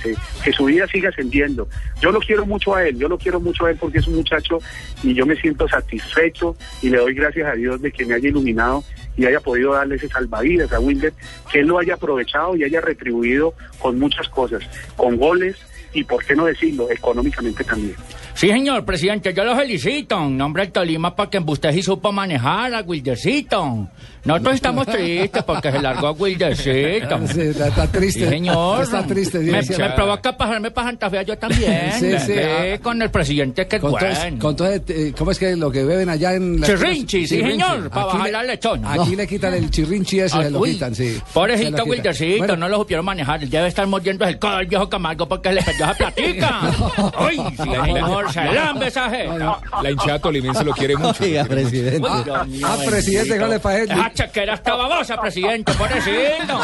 su 0.51 0.65
vida 0.65 0.85
siga 0.87 1.09
ascendiendo. 1.09 1.67
Yo 1.99 2.11
lo 2.11 2.19
quiero 2.19 2.45
mucho 2.45 2.75
a 2.75 2.85
él, 2.85 2.99
yo 2.99 3.07
lo 3.07 3.17
quiero 3.17 3.39
mucho 3.39 3.65
a 3.65 3.71
él 3.71 3.77
porque 3.79 3.97
es 3.97 4.07
un 4.07 4.15
muchacho 4.15 4.59
y 5.01 5.15
yo 5.15 5.25
me 5.25 5.35
siento 5.37 5.67
satisfecho 5.67 6.55
y 6.81 6.89
le 6.89 6.97
doy 6.97 7.15
gracias 7.15 7.47
a 7.47 7.55
Dios 7.55 7.81
de 7.81 7.91
que 7.91 8.05
me 8.05 8.13
haya 8.13 8.29
iluminado 8.29 8.83
y 9.17 9.25
haya 9.25 9.39
podido 9.39 9.73
darle 9.73 9.95
ese 9.95 10.09
salvavidas 10.09 10.71
a 10.73 10.79
Wilder, 10.79 11.13
que 11.51 11.59
él 11.59 11.67
lo 11.67 11.79
haya 11.79 11.95
aprovechado 11.95 12.55
y 12.55 12.63
haya 12.63 12.81
retribuido 12.81 13.53
con 13.79 13.99
muchas 13.99 14.27
cosas, 14.29 14.63
con 14.95 15.17
goles 15.17 15.57
y, 15.93 16.03
por 16.03 16.23
qué 16.25 16.35
no 16.35 16.45
decirlo, 16.45 16.89
económicamente 16.91 17.63
también. 17.63 17.95
Sí, 18.35 18.49
señor 18.49 18.83
presidente, 18.83 19.33
yo 19.33 19.43
lo 19.45 19.55
felicito. 19.55 20.17
En 20.21 20.37
nombre 20.37 20.63
del 20.63 20.71
Tolima, 20.73 21.15
porque 21.15 21.39
usted 21.39 21.71
sí 21.71 21.81
supo 21.81 22.11
manejar 22.11 22.73
a 22.73 22.81
Wildercito. 22.81 23.87
Nosotros 24.25 24.55
estamos 24.55 24.87
tristes 24.87 25.43
porque 25.43 25.71
se 25.71 25.79
largó 25.81 26.07
a 26.07 26.11
Wildercito. 26.11 27.19
Sí, 27.35 27.41
está, 27.41 27.67
está 27.67 27.87
triste. 27.87 28.19
Sí, 28.25 28.29
señor. 28.29 28.83
Está 28.83 29.03
triste. 29.05 29.39
Me, 29.39 29.63
sí, 29.63 29.73
me 29.77 29.89
provoca 29.91 30.35
pasarme 30.35 30.69
para 30.71 30.87
Santa 30.87 31.09
Fe 31.09 31.23
yo 31.25 31.37
también. 31.37 31.91
Sí, 31.99 32.11
sí, 32.19 32.33
ah. 32.37 32.77
con 32.81 33.01
el 33.01 33.09
presidente 33.09 33.67
que 33.67 33.79
Con 33.79 33.91
bueno. 33.91 34.39
con 34.39 34.55
todo, 34.55 34.67
eh, 34.71 35.13
¿Cómo 35.17 35.31
es 35.31 35.39
que 35.39 35.55
lo 35.55 35.71
que 35.71 35.83
beben 35.83 36.09
allá 36.09 36.33
en 36.33 36.59
la 36.59 36.67
Chirrinchi, 36.67 37.27
sí, 37.27 37.39
señor, 37.41 37.89
para 37.89 38.01
Aquí 38.07 38.13
bajar 38.17 38.25
le- 38.25 38.31
la 38.31 38.43
lechona. 38.43 38.93
Aquí 38.93 39.15
le 39.15 39.27
quitan 39.27 39.53
el 39.53 39.69
chirrinchi 39.69 40.19
ese, 40.19 40.43
se 40.43 40.49
lo 40.49 40.61
quitan, 40.61 40.93
sí. 40.93 41.17
Pobrecito. 41.33 41.83
Wildercito, 41.85 42.37
Bueno, 42.39 42.57
no 42.57 42.67
lo 42.69 42.77
supieron 42.79 43.05
manejar. 43.05 43.43
Él 43.43 43.49
debe 43.49 43.67
estar 43.67 43.85
mordiendo 43.87 44.25
el 44.25 44.37
codo 44.39 44.55
al 44.57 44.65
viejo 44.65 44.89
Camargo 44.89 45.27
porque 45.27 45.51
le 45.53 45.61
perdió 45.61 45.85
esa 45.85 45.93
platica. 45.93 46.61
Uy, 47.27 47.35
sí, 47.51 47.55
señor, 47.57 48.24
esa 48.29 49.09
jeta. 49.09 49.59
La 49.81 49.91
hinchada 49.91 50.19
tolimense 50.19 50.63
lo 50.63 50.71
quiere 50.73 50.95
mucho. 50.95 51.23
Oiga, 51.23 51.45
presidente. 51.45 52.07
Uy, 52.07 52.23
Dios 52.23 52.47
mío, 52.47 52.67
Ah, 52.69 52.77
presidente. 52.85 53.37
¿cómo 53.37 53.51
le 53.51 53.59
parece? 53.59 53.93
Esa 53.93 54.13
chequera 54.13 54.53
está 54.55 54.75
babosa, 54.75 55.19
presidente, 55.21 55.73
pobrecito. 55.73 56.59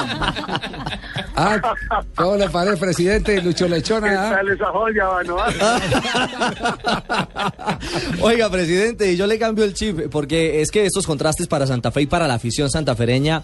Ah, 1.35 1.59
¿cómo 2.15 2.35
le 2.35 2.49
parece, 2.49 2.77
presidente? 2.77 3.41
Lucho 3.41 3.65
¿Qué 3.65 3.71
Lechona. 3.71 4.27
ah? 4.29 4.35
tal 4.35 4.49
esa 4.49 4.65
joya, 4.67 5.05
mano? 5.09 5.37
Oiga, 8.21 8.49
presidente, 8.49 9.11
y 9.11 9.17
yo 9.17 9.27
le 9.27 9.37
cambio 9.39 9.63
el 9.65 9.73
chip, 9.73 10.09
porque 10.11 10.61
es 10.61 10.71
que 10.71 10.85
estos 10.85 11.05
contrastes 11.07 11.47
para 11.47 11.65
Santa 11.67 11.91
Fe 11.91 12.01
y 12.03 12.05
para 12.07 12.27
la 12.27 12.35
afición 12.35 12.69
santafereña, 12.69 13.43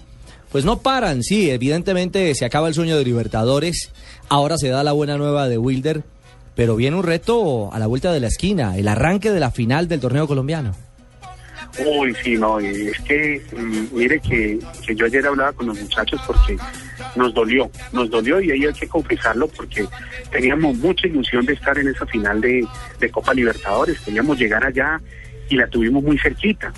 pues 0.51 0.65
no 0.65 0.79
paran. 0.79 1.23
Sí, 1.23 1.49
evidentemente 1.49 2.33
se 2.35 2.45
acaba 2.45 2.67
el 2.67 2.73
sueño 2.73 2.97
de 2.97 3.03
Libertadores, 3.05 3.91
ahora 4.29 4.57
se 4.57 4.69
da 4.69 4.83
la 4.83 4.91
buena 4.91 5.17
nueva 5.17 5.47
de 5.47 5.57
Wilder, 5.57 6.03
pero 6.57 6.75
viene 6.75 6.97
un 6.97 7.03
reto 7.03 7.71
a 7.71 7.77
la 7.77 7.85
vuelta 7.85 8.11
de 8.11 8.19
la 8.19 8.27
esquina, 8.27 8.75
el 8.75 8.87
arranque 8.87 9.29
de 9.29 9.39
la 9.39 9.51
final 9.51 9.87
del 9.87 9.99
torneo 9.99 10.27
colombiano. 10.27 10.75
Uy, 11.85 12.15
sí, 12.23 12.33
no, 12.35 12.59
es 12.59 12.99
que, 13.01 13.39
mm, 13.55 13.95
mire 13.95 14.19
que, 14.19 14.57
que 14.83 14.95
yo 14.95 15.05
ayer 15.05 15.27
hablaba 15.27 15.53
con 15.53 15.67
los 15.67 15.79
muchachos 15.79 16.19
porque 16.25 16.57
nos 17.15 17.31
dolió, 17.35 17.69
nos 17.93 18.09
dolió 18.09 18.41
y 18.41 18.49
ahí 18.49 18.65
hay 18.65 18.73
que 18.73 18.87
confesarlo 18.87 19.47
porque 19.49 19.85
teníamos 20.31 20.75
mucha 20.77 21.05
ilusión 21.05 21.45
de 21.45 21.53
estar 21.53 21.77
en 21.77 21.89
esa 21.89 22.07
final 22.07 22.41
de, 22.41 22.65
de 22.99 23.09
Copa 23.11 23.35
Libertadores, 23.35 23.99
queríamos 23.99 24.39
llegar 24.39 24.65
allá 24.65 24.99
y 25.49 25.57
la 25.57 25.67
tuvimos 25.67 26.03
muy 26.03 26.17
cerquita. 26.17 26.73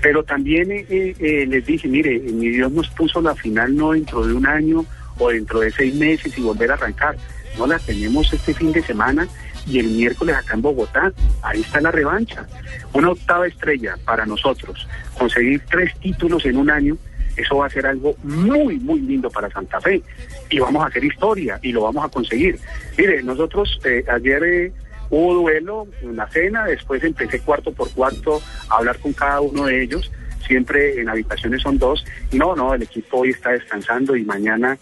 Pero 0.00 0.22
también 0.22 0.70
eh, 0.70 0.84
eh, 0.88 1.46
les 1.48 1.66
dije, 1.66 1.88
mire, 1.88 2.16
mi 2.20 2.48
Dios 2.50 2.70
nos 2.70 2.88
puso 2.90 3.20
la 3.20 3.34
final 3.34 3.74
no 3.74 3.90
dentro 3.90 4.24
de 4.24 4.34
un 4.34 4.46
año 4.46 4.86
o 5.18 5.30
dentro 5.30 5.60
de 5.60 5.72
seis 5.72 5.96
meses 5.96 6.38
y 6.38 6.40
volver 6.40 6.70
a 6.70 6.74
arrancar. 6.74 7.16
No 7.58 7.66
la 7.66 7.78
tenemos 7.78 8.32
este 8.32 8.54
fin 8.54 8.72
de 8.72 8.82
semana 8.82 9.28
y 9.66 9.78
el 9.78 9.88
miércoles 9.88 10.36
acá 10.36 10.54
en 10.54 10.62
Bogotá. 10.62 11.12
Ahí 11.42 11.60
está 11.60 11.80
la 11.80 11.90
revancha. 11.90 12.46
Una 12.92 13.10
octava 13.10 13.46
estrella 13.46 13.96
para 14.04 14.26
nosotros. 14.26 14.88
Conseguir 15.18 15.62
tres 15.70 15.94
títulos 16.00 16.44
en 16.46 16.56
un 16.56 16.70
año, 16.70 16.96
eso 17.36 17.56
va 17.56 17.66
a 17.66 17.70
ser 17.70 17.86
algo 17.86 18.16
muy, 18.22 18.78
muy 18.78 19.00
lindo 19.00 19.30
para 19.30 19.50
Santa 19.50 19.80
Fe. 19.80 20.02
Y 20.48 20.58
vamos 20.58 20.82
a 20.82 20.86
hacer 20.86 21.04
historia 21.04 21.58
y 21.62 21.72
lo 21.72 21.82
vamos 21.82 22.04
a 22.04 22.08
conseguir. 22.08 22.58
Mire, 22.96 23.22
nosotros 23.22 23.78
eh, 23.84 24.04
ayer... 24.08 24.42
Eh, 24.44 24.72
hubo 25.10 25.34
duelo, 25.34 25.88
una 26.02 26.28
cena, 26.28 26.64
después 26.64 27.02
empecé 27.02 27.40
cuarto 27.40 27.72
por 27.72 27.90
cuarto 27.90 28.40
a 28.68 28.76
hablar 28.76 28.98
con 28.98 29.12
cada 29.12 29.40
uno 29.40 29.66
de 29.66 29.82
ellos, 29.82 30.10
siempre 30.46 31.00
en 31.00 31.08
habitaciones 31.08 31.62
son 31.62 31.78
dos, 31.78 32.04
no, 32.32 32.54
no, 32.54 32.74
el 32.74 32.82
equipo 32.82 33.18
hoy 33.18 33.30
está 33.30 33.50
descansando 33.50 34.16
y 34.16 34.24
mañana 34.24 34.78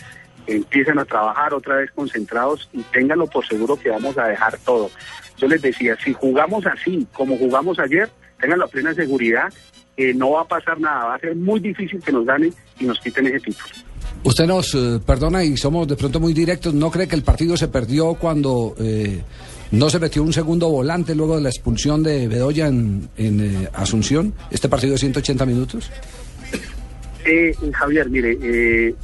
empiezan 0.49 0.99
a 0.99 1.05
trabajar 1.05 1.55
otra 1.55 1.77
vez 1.77 1.91
concentrados 1.93 2.69
y 2.73 2.83
ténganlo 2.83 3.27
por 3.27 3.47
seguro 3.47 3.79
que 3.79 3.91
vamos 3.91 4.17
a 4.19 4.27
dejar 4.27 4.59
todo. 4.59 4.91
Yo 5.37 5.47
les 5.47 5.63
decía, 5.63 5.97
si 6.03 6.13
jugamos 6.13 6.67
así 6.67 7.07
como 7.13 7.37
jugamos 7.37 7.79
ayer, 7.79 8.09
tengan 8.41 8.59
la 8.59 8.67
plena 8.67 8.95
seguridad 8.95 9.53
que 9.97 10.15
no 10.15 10.31
va 10.31 10.43
a 10.43 10.49
pasar 10.49 10.81
nada, 10.81 11.07
va 11.07 11.15
a 11.17 11.19
ser 11.19 11.35
muy 11.37 11.61
difícil 11.61 12.01
que 12.03 12.13
nos 12.13 12.25
ganen 12.25 12.53
y 12.79 12.85
nos 12.85 12.99
quiten 13.01 13.27
ese 13.27 13.41
título. 13.41 13.69
Usted 14.25 14.47
nos 14.47 14.75
eh, 14.75 15.01
perdona 15.05 15.45
y 15.45 15.57
somos 15.57 15.87
de 15.87 15.97
pronto 15.97 16.19
muy 16.19 16.33
directos, 16.33 16.75
¿no 16.75 16.91
cree 16.91 17.07
que 17.07 17.17
el 17.17 17.23
partido 17.23 17.57
se 17.57 17.69
perdió 17.69 18.15
cuando 18.15 18.75
eh, 18.79 19.23
no 19.71 19.91
se 19.91 19.99
metió 19.99 20.23
un 20.23 20.33
segundo 20.33 20.69
volante 20.69 21.15
luego 21.15 21.37
de 21.37 21.43
la 21.43 21.51
expulsión 21.51 22.03
de 22.03 22.27
Bedoya 22.27 22.69
en, 22.69 23.09
en 23.17 23.41
eh, 23.41 23.69
Asunción? 23.75 24.35
¿Este 24.51 24.69
partido 24.69 24.93
de 24.93 24.99
180 24.99 25.47
minutos? 25.47 25.91
Eh, 27.25 27.55
Javier, 27.73 28.09
mire, 28.09 28.39
eh, 28.43 28.95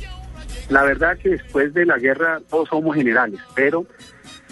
la 0.68 0.82
verdad 0.82 1.18
que 1.18 1.30
después 1.30 1.74
de 1.74 1.86
la 1.86 1.98
guerra 1.98 2.40
todos 2.48 2.68
somos 2.68 2.94
generales, 2.96 3.40
pero 3.54 3.86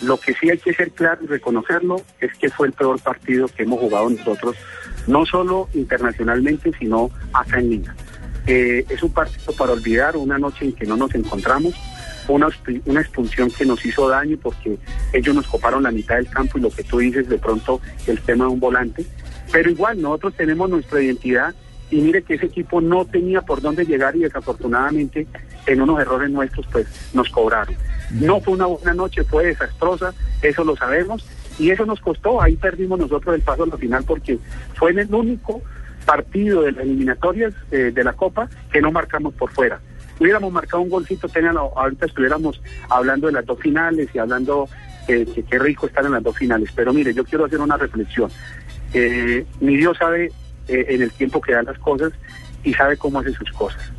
lo 0.03 0.19
que 0.19 0.35
sí 0.35 0.51
hay 0.51 0.59
que 0.59 0.75
ser 0.75 0.91
claro 0.91 1.23
y 1.25 1.27
reconocerlo 1.27 2.03
es 2.21 2.33
que 2.35 2.51
fue 2.51 2.67
el 2.67 2.73
peor 2.73 3.01
partido 3.01 3.49
que 3.49 3.63
hemos 3.63 3.81
jugado 3.81 4.11
nosotros, 4.11 4.57
no 5.07 5.25
solo 5.25 5.69
internacionalmente, 5.75 6.73
sino 6.79 7.11
acá 7.33 7.59
en 7.61 7.71
Lima. 7.71 7.95
Eh, 8.47 8.85
es 8.89 9.03
un 9.03 9.13
partido 9.13 9.53
para 9.53 9.73
olvidar, 9.73 10.17
una 10.17 10.39
noche 10.39 10.65
en 10.65 10.73
que 10.73 10.85
no 10.85 10.97
nos 10.97 11.15
encontramos, 11.15 11.75
una, 12.29 12.49
una 12.87 13.01
expulsión 13.01 13.51
que 13.51 13.65
nos 13.65 13.85
hizo 13.85 14.09
daño 14.09 14.37
porque 14.43 14.79
ellos 15.13 15.35
nos 15.35 15.47
coparon 15.47 15.85
la 15.85 15.91
mitad 15.91 16.17
del 16.17 16.29
campo 16.29 16.59
y 16.59 16.63
lo 16.63 16.71
que 16.71 16.83
tú 16.85 16.99
dices 16.99 17.29
de 17.29 17.39
pronto 17.39 17.81
el 18.07 18.21
tema 18.21 18.45
de 18.45 18.51
un 18.51 18.61
volante, 18.61 19.07
pero 19.53 19.71
igual 19.71 20.01
nosotros 20.01 20.35
tenemos 20.35 20.69
nuestra 20.69 21.01
identidad 21.01 21.55
y 21.93 22.01
mire 22.01 22.23
que 22.23 22.35
ese 22.35 22.47
equipo 22.47 22.81
no 22.81 23.05
tenía 23.05 23.43
por 23.43 23.61
dónde 23.61 23.85
llegar 23.85 24.17
y 24.17 24.21
desafortunadamente 24.21 25.27
en 25.67 25.83
unos 25.83 26.01
errores 26.01 26.31
nuestros 26.31 26.67
pues 26.73 26.87
nos 27.13 27.29
cobraron. 27.29 27.77
No 28.11 28.41
fue 28.41 28.55
una 28.55 28.65
buena 28.67 28.95
noche, 28.95 29.25
fue 29.25 29.47
desastrosa, 29.47 30.15
eso 30.41 30.65
lo 30.65 30.75
sabemos 30.75 31.25
y 31.59 31.71
eso 31.71 31.85
nos 31.85 32.01
costó, 32.01 32.41
ahí 32.41 32.57
perdimos 32.57 32.99
nosotros 32.99 33.35
el 33.35 33.43
paso 33.43 33.65
a 33.65 33.67
la 33.67 33.77
final 33.77 34.05
porque 34.05 34.39
fue 34.75 34.93
en 34.93 35.01
el 35.01 35.15
único 35.15 35.61
partido 36.07 36.63
de 36.63 36.73
las 36.73 36.83
eliminatorias 36.83 37.53
eh, 37.71 37.93
de 37.95 38.05
la 38.05 38.15
Copa 38.15 38.49
que 38.73 38.81
no 38.81 38.91
marcamos 38.91 39.35
por 39.35 39.51
fuera. 39.51 39.79
Hubiéramos 40.19 40.51
marcado 40.51 40.83
un 40.83 40.89
golcito, 40.89 41.29
ahorita 41.77 42.07
estuviéramos 42.07 42.63
hablando 42.89 43.27
de 43.27 43.35
las 43.35 43.45
dos 43.45 43.61
finales 43.61 44.09
y 44.15 44.19
hablando 44.19 44.67
eh, 45.09 45.27
que 45.35 45.43
qué 45.43 45.59
rico 45.59 45.87
estar 45.87 46.07
en 46.07 46.13
las 46.13 46.23
dos 46.23 46.39
finales. 46.39 46.71
Pero 46.75 46.95
mire, 46.95 47.13
yo 47.13 47.25
quiero 47.25 47.45
hacer 47.45 47.61
una 47.61 47.77
reflexión. 47.77 48.31
Eh, 48.95 49.45
mi 49.61 49.77
Dios 49.77 49.99
sabe 49.99 50.31
eh, 50.69 50.87
en 50.89 51.03
el 51.03 51.11
tiempo 51.11 51.41
que 51.41 51.53
dan 51.53 51.67
las 51.67 51.79
cosas 51.79 52.13
y 52.65 52.75
sabe 52.75 52.97
cómo 52.97 53.21
hace 53.21 53.33
sus 53.33 53.51
cosas. 53.53 53.93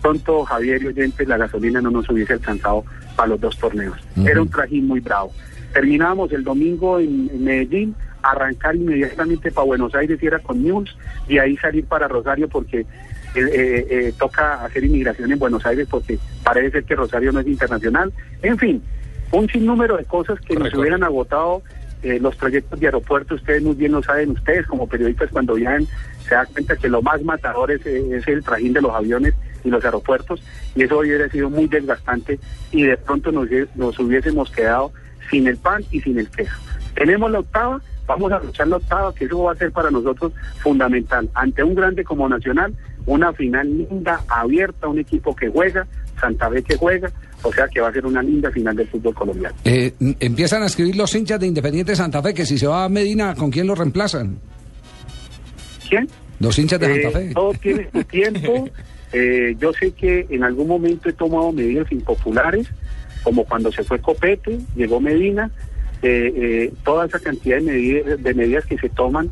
Pronto, 0.00 0.44
Javier 0.44 0.82
y 0.82 0.86
oyentes, 0.88 1.26
la 1.26 1.36
gasolina 1.36 1.80
no 1.80 1.90
nos 1.90 2.08
hubiese 2.08 2.34
alcanzado 2.34 2.84
para 3.16 3.30
los 3.30 3.40
dos 3.40 3.58
torneos. 3.58 3.96
Era 4.24 4.40
un 4.40 4.48
trajín 4.48 4.86
muy 4.86 5.00
bravo. 5.00 5.32
Terminábamos 5.72 6.32
el 6.32 6.44
domingo 6.44 6.98
en, 6.98 7.30
en 7.32 7.44
Medellín, 7.44 7.94
arrancar 8.22 8.76
inmediatamente 8.76 9.50
para 9.50 9.66
Buenos 9.66 9.94
Aires 9.94 10.18
y 10.22 10.26
era 10.26 10.38
con 10.38 10.62
News, 10.62 10.96
y 11.28 11.38
ahí 11.38 11.56
salir 11.56 11.84
para 11.86 12.08
Rosario 12.08 12.48
porque 12.48 12.86
eh, 13.34 13.42
eh, 13.42 13.86
eh, 13.90 14.14
toca 14.18 14.64
hacer 14.64 14.82
inmigración 14.82 15.30
en 15.30 15.38
Buenos 15.38 15.64
Aires 15.64 15.86
porque 15.88 16.18
parece 16.42 16.72
ser 16.72 16.84
que 16.84 16.96
Rosario 16.96 17.30
no 17.30 17.38
es 17.38 17.46
internacional. 17.46 18.12
En 18.42 18.58
fin, 18.58 18.82
un 19.30 19.48
sinnúmero 19.48 19.96
de 19.96 20.04
cosas 20.04 20.40
que 20.40 20.56
nos 20.56 20.74
hubieran 20.74 21.04
agotado 21.04 21.62
eh, 22.02 22.18
los 22.20 22.36
proyectos 22.36 22.78
de 22.80 22.86
aeropuerto, 22.86 23.34
ustedes 23.34 23.62
muy 23.62 23.74
bien 23.74 23.92
lo 23.92 24.02
saben, 24.02 24.30
ustedes 24.30 24.66
como 24.66 24.86
periodistas 24.86 25.30
cuando 25.30 25.54
viajan 25.54 25.86
se 26.26 26.34
dan 26.34 26.46
cuenta 26.52 26.76
que 26.76 26.88
lo 26.88 27.02
más 27.02 27.22
matador 27.22 27.70
es, 27.70 27.84
eh, 27.86 28.20
el 28.26 28.44
trajín 28.44 28.72
de 28.72 28.82
los 28.82 28.92
aviones 28.92 29.34
y 29.64 29.70
los 29.70 29.84
aeropuertos 29.84 30.42
y 30.74 30.82
eso 30.82 30.98
hubiera 30.98 31.28
sido 31.28 31.50
muy 31.50 31.66
desgastante 31.66 32.38
y 32.72 32.84
de 32.84 32.96
pronto 32.96 33.32
nos, 33.32 33.48
nos 33.74 33.98
hubiésemos 33.98 34.50
quedado 34.50 34.92
sin 35.30 35.46
el 35.46 35.56
pan 35.56 35.82
y 35.90 36.00
sin 36.00 36.18
el 36.18 36.28
queso. 36.30 36.54
Tenemos 36.94 37.30
la 37.30 37.40
octava, 37.40 37.80
vamos 38.06 38.32
a 38.32 38.40
luchar 38.40 38.68
la 38.68 38.76
octava, 38.76 39.14
que 39.14 39.24
eso 39.24 39.42
va 39.42 39.52
a 39.52 39.56
ser 39.56 39.72
para 39.72 39.90
nosotros 39.90 40.32
fundamental. 40.58 41.30
Ante 41.34 41.62
un 41.62 41.74
grande 41.74 42.04
como 42.04 42.28
Nacional, 42.28 42.74
una 43.06 43.32
final 43.32 43.66
linda, 43.66 44.20
abierta, 44.28 44.88
un 44.88 44.98
equipo 44.98 45.34
que 45.34 45.48
juega, 45.48 45.86
Santa 46.20 46.50
Fe 46.50 46.62
que 46.62 46.76
juega, 46.76 47.10
o 47.42 47.52
sea 47.52 47.66
que 47.68 47.80
va 47.80 47.88
a 47.88 47.92
ser 47.92 48.04
una 48.06 48.22
linda 48.22 48.50
final 48.50 48.76
del 48.76 48.86
fútbol 48.88 49.14
colombiano. 49.14 49.54
Eh, 49.64 49.92
empiezan 50.20 50.62
a 50.62 50.66
escribir 50.66 50.96
los 50.96 51.14
hinchas 51.14 51.40
de 51.40 51.46
Independiente 51.46 51.96
Santa 51.96 52.22
Fe 52.22 52.34
que 52.34 52.44
si 52.46 52.58
se 52.58 52.66
va 52.66 52.84
a 52.84 52.88
Medina, 52.88 53.34
¿con 53.34 53.50
quién 53.50 53.66
lo 53.66 53.74
reemplazan? 53.74 54.38
¿Quién? 55.88 56.08
Los 56.38 56.58
hinchas 56.58 56.80
de 56.80 56.86
Eh, 56.86 57.02
Santa 57.02 57.18
Fe. 57.18 57.34
todo 57.34 57.52
tiene 57.54 57.88
su 57.92 58.04
tiempo. 58.04 58.68
Eh, 59.12 59.56
yo 59.58 59.72
sé 59.72 59.90
que 59.90 60.24
en 60.30 60.44
algún 60.44 60.68
momento 60.68 61.08
he 61.08 61.12
tomado 61.12 61.50
medidas 61.50 61.90
impopulares, 61.90 62.68
como 63.24 63.44
cuando 63.44 63.72
se 63.72 63.82
fue 63.82 63.98
Copete, 63.98 64.60
llegó 64.76 65.00
Medina, 65.00 65.50
eh, 66.00 66.32
eh, 66.36 66.72
toda 66.84 67.06
esa 67.06 67.18
cantidad 67.18 67.56
de 67.56 67.62
medidas, 67.64 68.22
de 68.22 68.34
medidas 68.34 68.64
que 68.66 68.78
se 68.78 68.88
toman, 68.88 69.28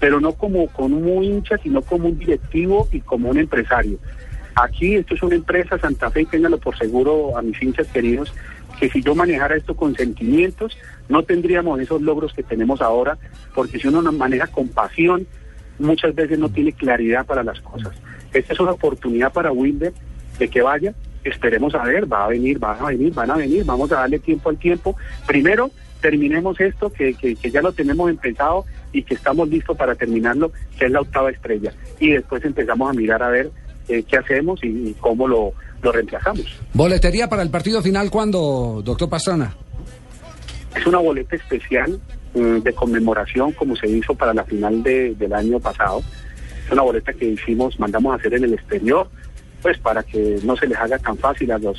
pero 0.00 0.20
no 0.20 0.34
como 0.34 0.66
con 0.66 0.92
un 0.92 1.24
hincha, 1.24 1.56
sino 1.62 1.80
como 1.80 2.08
un 2.08 2.18
directivo 2.18 2.86
y 2.92 3.00
como 3.00 3.30
un 3.30 3.38
empresario. 3.38 3.96
Aquí 4.54 4.96
esto 4.96 5.14
es 5.14 5.22
una 5.22 5.34
empresa, 5.34 5.78
Santa 5.78 6.10
Fe, 6.10 6.22
y 6.22 6.56
por 6.58 6.76
seguro 6.76 7.36
a 7.36 7.42
mis 7.42 7.60
hinchas 7.62 7.86
queridos, 7.88 8.32
que 8.78 8.90
si 8.90 9.02
yo 9.02 9.14
manejara 9.14 9.56
esto 9.56 9.74
con 9.74 9.94
sentimientos, 9.94 10.76
no 11.08 11.22
tendríamos 11.22 11.80
esos 11.80 12.02
logros 12.02 12.32
que 12.32 12.42
tenemos 12.42 12.80
ahora, 12.80 13.18
porque 13.54 13.78
si 13.78 13.88
uno 13.88 14.02
maneja 14.12 14.46
con 14.46 14.68
pasión, 14.68 15.26
muchas 15.78 16.14
veces 16.14 16.38
no 16.38 16.48
tiene 16.48 16.72
claridad 16.72 17.24
para 17.24 17.42
las 17.42 17.60
cosas. 17.60 17.92
Esta 18.32 18.52
es 18.52 18.60
una 18.60 18.72
oportunidad 18.72 19.32
para 19.32 19.52
Wilder 19.52 19.92
de 20.38 20.48
que 20.48 20.62
vaya, 20.62 20.94
esperemos 21.24 21.74
a 21.74 21.84
ver, 21.84 22.10
va 22.10 22.24
a 22.24 22.28
venir, 22.28 22.58
van 22.58 22.80
a 22.80 22.86
venir, 22.86 23.12
van 23.12 23.30
a 23.30 23.36
venir, 23.36 23.64
vamos 23.64 23.90
a 23.92 23.96
darle 23.96 24.18
tiempo 24.18 24.50
al 24.50 24.58
tiempo. 24.58 24.96
Primero, 25.26 25.70
terminemos 26.00 26.60
esto, 26.60 26.92
que, 26.92 27.14
que, 27.14 27.36
que 27.36 27.50
ya 27.50 27.62
lo 27.62 27.72
tenemos 27.72 28.10
empezado 28.10 28.64
y 28.92 29.02
que 29.02 29.14
estamos 29.14 29.48
listos 29.48 29.76
para 29.76 29.94
terminarlo, 29.94 30.52
que 30.78 30.86
es 30.86 30.90
la 30.90 31.00
octava 31.00 31.30
estrella. 31.30 31.72
Y 32.00 32.10
después 32.10 32.44
empezamos 32.44 32.90
a 32.90 32.92
mirar 32.92 33.22
a 33.22 33.28
ver 33.28 33.50
eh, 33.88 34.02
qué 34.08 34.16
hacemos 34.16 34.62
y, 34.62 34.68
y 34.68 34.96
cómo 35.00 35.26
lo, 35.28 35.52
lo 35.82 35.92
reemplazamos. 35.92 36.46
Boletería 36.74 37.28
para 37.28 37.42
el 37.42 37.50
partido 37.50 37.82
final, 37.82 38.10
¿cuándo, 38.10 38.82
doctor 38.84 39.08
Pastrana? 39.08 39.54
Es 40.74 40.86
una 40.86 40.98
boleta 40.98 41.36
especial 41.36 42.00
mm, 42.34 42.58
de 42.58 42.72
conmemoración 42.72 43.52
como 43.52 43.76
se 43.76 43.88
hizo 43.88 44.14
para 44.14 44.32
la 44.32 44.44
final 44.44 44.82
de- 44.82 45.14
del 45.14 45.32
año 45.34 45.60
pasado. 45.60 46.02
Es 46.66 46.72
una 46.72 46.82
boleta 46.82 47.12
que 47.12 47.26
hicimos, 47.26 47.78
mandamos 47.78 48.12
a 48.12 48.16
hacer 48.16 48.34
en 48.34 48.44
el 48.44 48.54
exterior, 48.54 49.08
pues 49.60 49.78
para 49.78 50.02
que 50.02 50.38
no 50.44 50.56
se 50.56 50.66
les 50.66 50.78
haga 50.78 50.98
tan 50.98 51.16
fácil 51.18 51.50
a 51.52 51.58
los 51.58 51.78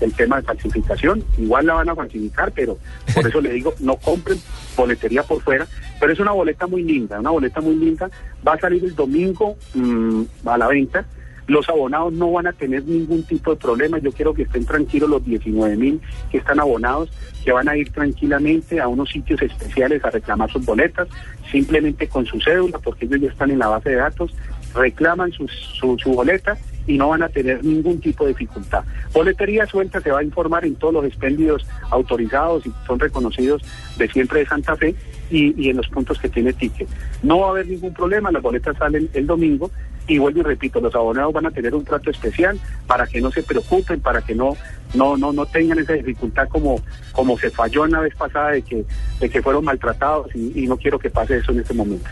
el 0.00 0.12
tema 0.12 0.36
de 0.40 0.42
falsificación. 0.42 1.24
Igual 1.38 1.66
la 1.66 1.74
van 1.74 1.88
a 1.88 1.94
falsificar, 1.94 2.50
pero 2.52 2.76
por 3.14 3.26
eso 3.28 3.40
le 3.40 3.52
digo, 3.52 3.72
no 3.78 3.96
compren 3.96 4.38
boletería 4.76 5.22
por 5.22 5.40
fuera. 5.40 5.66
Pero 6.00 6.12
es 6.12 6.18
una 6.18 6.32
boleta 6.32 6.66
muy 6.66 6.82
linda, 6.82 7.20
una 7.20 7.30
boleta 7.30 7.60
muy 7.60 7.76
linda. 7.76 8.10
Va 8.46 8.54
a 8.54 8.58
salir 8.58 8.84
el 8.84 8.94
domingo 8.94 9.56
mm, 9.72 10.22
a 10.46 10.58
la 10.58 10.66
venta. 10.66 11.06
Los 11.46 11.68
abonados 11.68 12.12
no 12.12 12.32
van 12.32 12.46
a 12.46 12.52
tener 12.52 12.84
ningún 12.84 13.22
tipo 13.22 13.50
de 13.50 13.56
problema. 13.56 13.98
Yo 13.98 14.12
quiero 14.12 14.32
que 14.32 14.42
estén 14.42 14.64
tranquilos 14.64 15.10
los 15.10 15.24
19 15.24 15.76
mil 15.76 16.00
que 16.30 16.38
están 16.38 16.58
abonados, 16.58 17.10
que 17.44 17.52
van 17.52 17.68
a 17.68 17.76
ir 17.76 17.90
tranquilamente 17.90 18.80
a 18.80 18.88
unos 18.88 19.10
sitios 19.10 19.42
especiales 19.42 20.02
a 20.04 20.10
reclamar 20.10 20.50
sus 20.50 20.64
boletas, 20.64 21.08
simplemente 21.50 22.08
con 22.08 22.24
su 22.24 22.40
cédula, 22.40 22.78
porque 22.78 23.04
ellos 23.04 23.20
ya 23.20 23.28
están 23.28 23.50
en 23.50 23.58
la 23.58 23.68
base 23.68 23.90
de 23.90 23.96
datos, 23.96 24.34
reclaman 24.74 25.32
su, 25.32 25.46
su, 25.48 26.12
boleta 26.12 26.56
y 26.86 26.98
no 26.98 27.10
van 27.10 27.22
a 27.22 27.28
tener 27.28 27.62
ningún 27.62 28.00
tipo 28.00 28.24
de 28.24 28.30
dificultad. 28.30 28.84
Boletería 29.12 29.66
suelta 29.66 30.00
se 30.00 30.10
va 30.10 30.20
a 30.20 30.24
informar 30.24 30.64
en 30.64 30.74
todos 30.76 30.94
los 30.94 31.04
expendios 31.04 31.66
autorizados 31.90 32.66
y 32.66 32.72
son 32.86 32.98
reconocidos 32.98 33.62
de 33.98 34.08
siempre 34.08 34.40
de 34.40 34.46
Santa 34.46 34.76
Fe 34.76 34.94
y, 35.30 35.62
y 35.62 35.70
en 35.70 35.76
los 35.76 35.88
puntos 35.88 36.18
que 36.18 36.28
tiene 36.28 36.52
ticket. 36.52 36.88
No 37.22 37.40
va 37.40 37.48
a 37.48 37.50
haber 37.50 37.66
ningún 37.66 37.94
problema, 37.94 38.32
las 38.32 38.42
boletas 38.42 38.76
salen 38.76 39.08
el 39.12 39.26
domingo 39.26 39.70
y 40.06 40.18
vuelvo 40.18 40.40
y 40.40 40.42
repito, 40.42 40.80
los 40.80 40.94
abonados 40.94 41.32
van 41.32 41.46
a 41.46 41.50
tener 41.50 41.74
un 41.74 41.84
trato 41.84 42.10
especial 42.10 42.58
para 42.86 43.06
que 43.06 43.20
no 43.20 43.30
se 43.30 43.42
preocupen, 43.42 44.00
para 44.00 44.20
que 44.22 44.34
no 44.34 44.56
no 44.94 45.16
no 45.16 45.32
no 45.32 45.46
tengan 45.46 45.78
esa 45.78 45.94
dificultad 45.94 46.48
como 46.48 46.80
como 47.12 47.38
se 47.38 47.50
falló 47.50 47.82
una 47.82 48.00
vez 48.00 48.14
pasada 48.14 48.50
de 48.50 48.62
que 48.62 48.84
de 49.20 49.30
que 49.30 49.40
fueron 49.42 49.64
maltratados 49.64 50.28
y, 50.34 50.52
y 50.64 50.66
no 50.66 50.76
quiero 50.76 50.98
que 50.98 51.10
pase 51.10 51.38
eso 51.38 51.52
en 51.52 51.60
este 51.60 51.74
momento. 51.74 52.08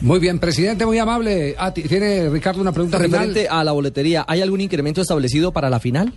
Muy 0.00 0.18
bien, 0.18 0.38
presidente, 0.40 0.84
muy 0.84 0.98
amable. 0.98 1.54
Ah, 1.58 1.72
ti- 1.72 1.82
¿Tiene 1.84 2.28
Ricardo 2.28 2.60
una 2.60 2.72
pregunta 2.72 2.98
final? 2.98 3.12
Referente 3.28 3.48
a 3.48 3.62
la 3.62 3.70
boletería, 3.72 4.24
¿hay 4.26 4.42
algún 4.42 4.60
incremento 4.60 5.00
establecido 5.00 5.52
para 5.52 5.70
la 5.70 5.78
final? 5.80 6.12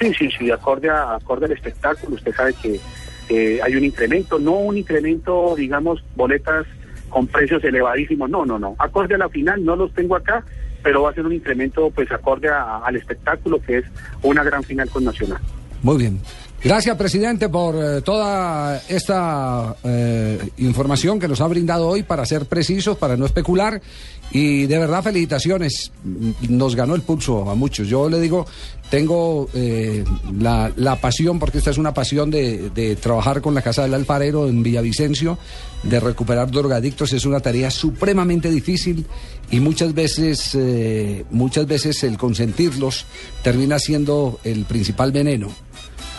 Sí, 0.00 0.12
sí, 0.18 0.28
sí, 0.38 0.50
acorde, 0.50 0.88
a, 0.90 1.14
acorde 1.16 1.46
al 1.46 1.52
espectáculo, 1.52 2.16
usted 2.16 2.34
sabe 2.34 2.54
que 2.54 2.80
eh, 3.28 3.60
hay 3.62 3.76
un 3.76 3.84
incremento, 3.84 4.38
no 4.38 4.52
un 4.54 4.76
incremento, 4.78 5.54
digamos, 5.56 6.02
boletas 6.16 6.66
con 7.14 7.28
precios 7.28 7.62
elevadísimos, 7.62 8.28
no, 8.28 8.44
no, 8.44 8.58
no. 8.58 8.74
Acorde 8.76 9.14
a 9.14 9.18
la 9.18 9.28
final, 9.28 9.64
no 9.64 9.76
los 9.76 9.94
tengo 9.94 10.16
acá, 10.16 10.44
pero 10.82 11.02
va 11.02 11.10
a 11.10 11.14
ser 11.14 11.24
un 11.24 11.32
incremento, 11.32 11.88
pues, 11.90 12.10
acorde 12.10 12.48
al 12.48 12.96
espectáculo, 12.96 13.62
que 13.62 13.78
es 13.78 13.84
una 14.22 14.42
gran 14.42 14.64
final 14.64 14.90
con 14.90 15.04
Nacional. 15.04 15.38
Muy 15.80 15.96
bien. 15.98 16.20
Gracias, 16.64 16.96
presidente, 16.96 17.50
por 17.50 17.76
eh, 17.76 18.00
toda 18.00 18.82
esta 18.88 19.76
eh, 19.84 20.38
información 20.56 21.20
que 21.20 21.28
nos 21.28 21.42
ha 21.42 21.46
brindado 21.46 21.88
hoy 21.88 22.04
para 22.04 22.24
ser 22.24 22.46
precisos, 22.46 22.96
para 22.96 23.18
no 23.18 23.26
especular. 23.26 23.82
Y 24.30 24.64
de 24.64 24.78
verdad, 24.78 25.02
felicitaciones. 25.02 25.92
Mm, 26.02 26.56
Nos 26.56 26.74
ganó 26.74 26.94
el 26.94 27.02
pulso 27.02 27.50
a 27.50 27.54
muchos. 27.54 27.86
Yo 27.86 28.08
le 28.08 28.18
digo, 28.18 28.46
tengo 28.88 29.46
eh, 29.52 30.04
la, 30.40 30.72
la 30.76 30.96
pasión, 30.96 31.38
porque 31.38 31.58
esta 31.58 31.70
es 31.70 31.76
una 31.76 31.92
pasión 31.92 32.30
de, 32.30 32.70
de 32.70 32.96
trabajar 32.96 33.42
con 33.42 33.54
la 33.54 33.60
Casa 33.60 33.82
del 33.82 33.92
Alfarero 33.92 34.48
en 34.48 34.62
Villavicencio, 34.62 35.36
de 35.82 36.00
recuperar 36.00 36.50
drogadictos. 36.50 37.12
Es 37.12 37.26
una 37.26 37.40
tarea 37.40 37.70
supremamente 37.70 38.50
difícil 38.50 39.04
y 39.50 39.60
muchas 39.60 39.92
veces, 39.92 40.54
eh, 40.54 41.26
muchas 41.30 41.66
veces 41.66 42.02
el 42.04 42.16
consentirlos 42.16 43.04
termina 43.42 43.78
siendo 43.78 44.40
el 44.44 44.64
principal 44.64 45.12
veneno. 45.12 45.50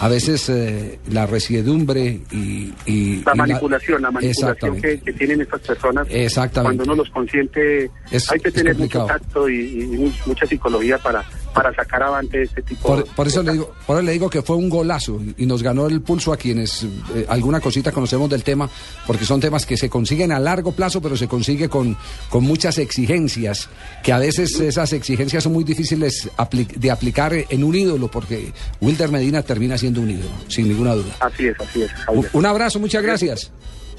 A 0.02 0.10
veces 0.10 0.50
eh, 0.50 1.00
la 1.10 1.26
resiedumbre 1.26 2.20
y, 2.32 2.74
y- 2.86 3.24
La 3.26 3.32
y 3.34 3.38
manipulación, 3.38 4.02
la 4.02 4.12
manipulación 4.12 4.82
que, 4.82 5.00
que 5.00 5.14
tienen 5.14 5.40
estas 5.42 5.62
personas, 5.62 6.06
Exactamente. 6.10 6.76
cuando 6.78 6.94
uno 6.94 7.04
los 7.04 7.10
consiente, 7.14 7.90
Es- 8.12 8.30
hay 8.30 8.40
que 8.40 8.52
tener 8.52 8.76
mucho 8.78 9.06
tacto 9.06 9.48
y, 9.48 9.84
y 9.84 9.86
mu- 9.98 10.12
mucha 10.26 10.46
psicología 10.46 10.98
para, 10.98 11.24
para 11.56 11.74
sacar 11.74 12.04
avante 12.04 12.44
este 12.44 12.62
tipo 12.62 12.88
Por, 12.88 13.04
de 13.06 13.12
por 13.16 13.28
eso 13.28 13.42
le 13.42 13.54
digo, 13.54 13.74
por 13.88 13.96
eso 13.98 14.06
le 14.06 14.12
digo 14.12 14.30
que 14.30 14.42
fue 14.44 14.58
un 14.58 14.70
golazo 14.70 15.20
y 15.38 15.46
nos 15.48 15.64
ganó 15.64 15.88
el 15.88 16.02
pulso 16.02 16.32
a 16.34 16.38
quienes 16.38 16.84
eh, 16.84 17.26
alguna 17.30 17.60
cosita 17.62 17.92
conocemos 17.92 18.30
del 18.30 18.44
tema, 18.44 18.70
porque 19.08 19.26
son 19.26 19.40
temas 19.40 19.66
que 19.66 19.78
se 19.78 19.90
consiguen 19.90 20.32
a 20.34 20.40
largo 20.40 20.74
plazo, 20.74 21.02
pero 21.02 21.16
se 21.18 21.28
consigue 21.28 21.70
con, 21.70 21.98
con 22.30 22.44
muchas 22.44 22.78
exigencias, 22.78 23.70
que 24.04 24.12
a 24.12 24.20
veces 24.20 24.60
esas 24.60 24.92
exigencias 24.94 25.44
son 25.44 25.54
muy 25.54 25.64
difíciles 25.64 26.30
apli- 26.38 26.68
de 26.68 26.92
aplicar 26.92 27.34
en 27.34 27.64
un 27.64 27.74
ídolo, 27.74 28.10
porque 28.12 28.52
Wilder 28.82 29.10
Medina 29.10 29.42
termina 29.42 29.78
siendo 29.78 30.02
un 30.02 30.12
ídolo, 30.12 30.30
sin 30.50 30.68
ninguna 30.68 30.94
duda. 30.94 31.16
Así 31.22 31.48
es, 31.48 31.56
así 31.60 31.82
es. 31.84 31.92
Un 32.34 32.46
abrazo, 32.46 32.80
muchas 32.80 33.02
gracias. 33.02 33.52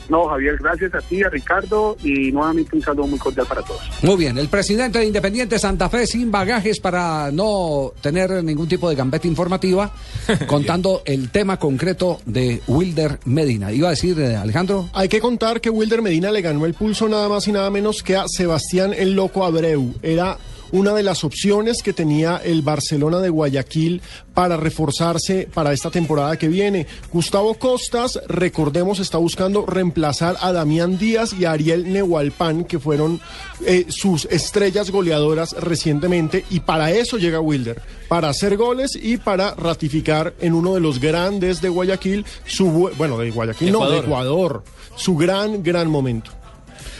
No, 0.09 0.27
Javier, 0.29 0.57
gracias 0.61 0.95
a 0.95 1.01
ti, 1.01 1.23
a 1.23 1.29
Ricardo, 1.29 1.97
y 2.03 2.31
nuevamente 2.33 2.77
un 2.77 2.83
saludo 2.83 3.07
muy 3.07 3.19
cordial 3.19 3.47
para 3.47 3.63
todos. 3.63 3.81
Muy 4.03 4.17
bien, 4.17 4.39
el 4.39 4.49
presidente 4.49 4.99
de 4.99 5.07
Independiente 5.07 5.59
Santa 5.59 5.89
Fe 5.89 6.07
sin 6.07 6.31
bagajes 6.31 6.81
para 6.81 7.31
no 7.33 7.93
tener 8.01 8.43
ningún 8.45 8.69
tipo 8.69 8.89
de 8.89 8.95
gambeta 8.95 9.27
informativa, 9.27 9.93
contando 10.47 11.03
el 11.05 11.31
tema 11.31 11.59
concreto 11.59 12.21
de 12.25 12.63
Wilder 12.67 13.19
Medina. 13.25 13.73
Iba 13.73 13.89
a 13.89 13.91
decir, 13.91 14.19
eh, 14.21 14.37
Alejandro. 14.37 14.89
Hay 14.93 15.09
que 15.09 15.21
contar 15.21 15.61
que 15.61 15.71
Wilder 15.71 16.03
Medina 16.03 16.31
le 16.31 16.43
ganó 16.43 16.67
el 16.67 16.75
pulso 16.75 17.09
nada 17.09 17.29
más 17.29 17.47
y 17.49 17.53
nada 17.53 17.71
menos 17.71 18.03
que 18.03 18.17
a 18.17 18.25
Sebastián 18.29 18.93
el 18.97 19.13
Loco 19.15 19.45
Abreu. 19.45 19.95
Era 20.03 20.39
una 20.73 20.93
de 20.95 21.03
las 21.03 21.25
opciones 21.25 21.83
que 21.83 21.93
tenía 21.93 22.37
el 22.45 22.63
Barcelona 22.63 23.19
de 23.21 23.29
Guayaquil 23.29 24.03
para 24.35 24.57
reforzarse 24.57 25.49
para 25.53 25.73
esta 25.73 25.91
temporada 25.91 26.37
que 26.39 26.49
viene. 26.49 26.87
Gustavo 27.13 27.55
Costas, 27.55 28.21
recordemos, 28.29 28.99
está 29.01 29.19
buscando 29.19 29.65
reemplazar 29.67 30.37
a 30.41 30.53
Damián 30.53 30.99
Díaz 30.99 31.33
y 31.33 31.45
a 31.45 31.53
Ariel 31.53 31.93
Nehualpan, 31.93 32.65
que 32.65 32.79
fueron 32.79 33.21
eh, 33.65 33.87
sus 33.89 34.27
estrellas 34.27 34.91
goleadoras 34.91 35.52
recientemente, 35.52 36.45
y 36.50 36.61
para 36.61 36.91
eso 36.91 37.17
llega 37.17 37.41
Wilder, 37.41 37.81
para 38.09 38.29
hacer 38.29 38.57
goles 38.57 38.97
y 39.00 39.17
para 39.17 39.55
ratificar 39.55 40.35
en 40.41 40.52
uno 40.52 40.75
de 40.75 40.81
los 40.81 41.00
grandes 41.00 41.61
de 41.63 41.69
Guayaquil, 41.71 42.25
su, 42.47 42.67
bu- 42.67 42.93
bueno, 42.97 43.17
de 43.19 43.31
Guayaquil 43.31 43.73
no, 43.73 43.89
de. 43.91 43.99
Ecuador, 43.99 44.63
su 44.97 45.17
gran, 45.17 45.63
gran 45.63 45.89
momento. 45.89 46.31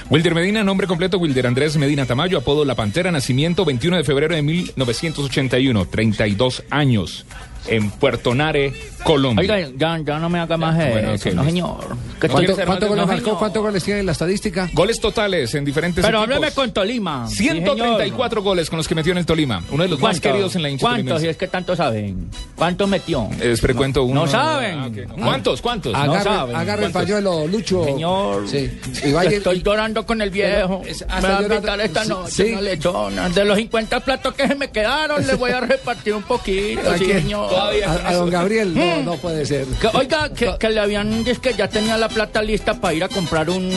Wilder 0.08 0.34
Medina, 0.36 0.62
nombre 0.62 0.86
completo 0.86 1.18
Wilder 1.18 1.48
Andrés 1.48 1.76
Medina 1.76 2.06
Tamayo, 2.06 2.38
apodo 2.38 2.64
La 2.64 2.76
Pantera, 2.76 3.10
nacimiento 3.10 3.64
21 3.64 3.96
de 3.96 4.04
febrero 4.04 4.36
de 4.36 4.42
1981, 4.42 5.86
32 5.86 6.62
años, 6.70 7.26
en 7.66 7.90
Puerto 7.90 8.32
Nare, 8.32 8.72
Colombia. 9.06 9.42
Oiga, 9.42 9.70
ya, 9.76 9.98
ya 10.04 10.18
no 10.18 10.28
me 10.28 10.38
haga 10.40 10.56
más 10.56 10.74
Bueno, 10.76 11.12
eso, 11.12 11.30
no 11.30 11.44
señor. 11.44 11.96
Que 12.20 12.28
¿Cuánto, 12.28 12.52
estoy- 12.52 12.64
cuánto 12.66 12.86
no, 12.86 12.90
goles 12.92 13.06
marcó? 13.06 13.24
señor. 13.24 13.38
¿Cuántos 13.38 13.62
goles 13.62 13.84
tiene 13.84 14.00
en 14.00 14.06
la 14.06 14.12
estadística? 14.12 14.68
Goles 14.72 15.00
totales 15.00 15.54
en 15.54 15.64
diferentes 15.64 16.04
Pero 16.04 16.18
equipos. 16.18 16.36
hábleme 16.36 16.52
con 16.54 16.72
Tolima. 16.72 17.28
Sí, 17.28 17.48
134 17.48 18.42
goles 18.42 18.68
con 18.70 18.76
los 18.78 18.88
que 18.88 18.94
metió 18.94 19.12
en 19.12 19.18
el 19.18 19.26
Tolima, 19.26 19.62
uno 19.70 19.82
de 19.82 19.88
los 19.88 20.00
más 20.00 20.20
queridos 20.20 20.56
en 20.56 20.62
la 20.62 20.70
hincha 20.70 20.86
¿Cuántos? 20.86 21.20
Si 21.20 21.28
es 21.28 21.36
que 21.36 21.46
tanto 21.48 21.76
saben. 21.76 22.28
¿Cuántos 22.56 22.88
metió? 22.88 23.28
Es 23.40 23.60
frecuento 23.60 24.04
uno. 24.04 24.22
No 24.24 24.26
saben. 24.30 24.78
Ah. 24.78 24.88
¿Cuántos? 25.22 25.60
¿Cuántos? 25.62 25.94
Agarre, 25.94 26.24
saben. 26.24 26.56
agarre 26.56 26.84
el 26.86 26.92
pañuelo, 26.92 27.46
Lucho. 27.46 27.84
Señor, 27.84 28.48
Sí. 28.48 28.70
Y 29.04 29.12
vaya- 29.12 29.30
estoy 29.30 29.62
llorando 29.62 30.04
con 30.06 30.20
el 30.22 30.30
viejo. 30.30 30.82
Es- 30.86 31.04
Me 31.22 31.28
va 31.28 31.38
a 31.38 31.84
esta 31.84 32.02
Sí, 32.04 32.08
noche 32.08 32.30
sí. 32.32 32.52
una 32.52 32.60
lechona. 32.62 33.28
De 33.28 33.44
los 33.44 33.56
50 33.58 34.00
platos 34.00 34.34
que 34.34 34.48
se 34.48 34.54
me 34.54 34.70
quedaron, 34.70 35.26
le 35.26 35.34
voy 35.34 35.50
a 35.50 35.60
repartir 35.60 36.14
un 36.14 36.22
poquito, 36.22 36.96
sí, 36.98 37.06
señor. 37.06 37.50
a, 37.54 38.08
a 38.08 38.14
don 38.14 38.30
Gabriel, 38.30 38.74
no, 39.04 39.12
no 39.12 39.16
puede 39.16 39.44
ser. 39.46 39.66
Que, 39.66 39.88
oiga, 39.88 40.28
que, 40.32 40.56
que 40.59 40.70
le 40.70 40.80
habían 40.80 41.26
es 41.26 41.38
que 41.38 41.54
ya 41.54 41.68
tenía 41.68 41.96
la 41.96 42.09
plata 42.09 42.42
lista 42.42 42.74
para 42.74 42.94
ir 42.94 43.04
a 43.04 43.09
comprar 43.09 43.48
un 43.50 43.70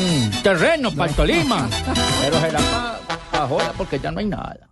terreno 0.44 0.92
para 0.92 1.10
el 1.10 1.16
Tolima. 1.16 1.70
Pero 2.22 2.40
será 2.40 3.00
para 3.32 3.48
joda 3.48 3.74
porque 3.78 4.00
ya 4.00 4.12
no 4.12 4.20
hay 4.20 4.26
nada. 4.26 4.70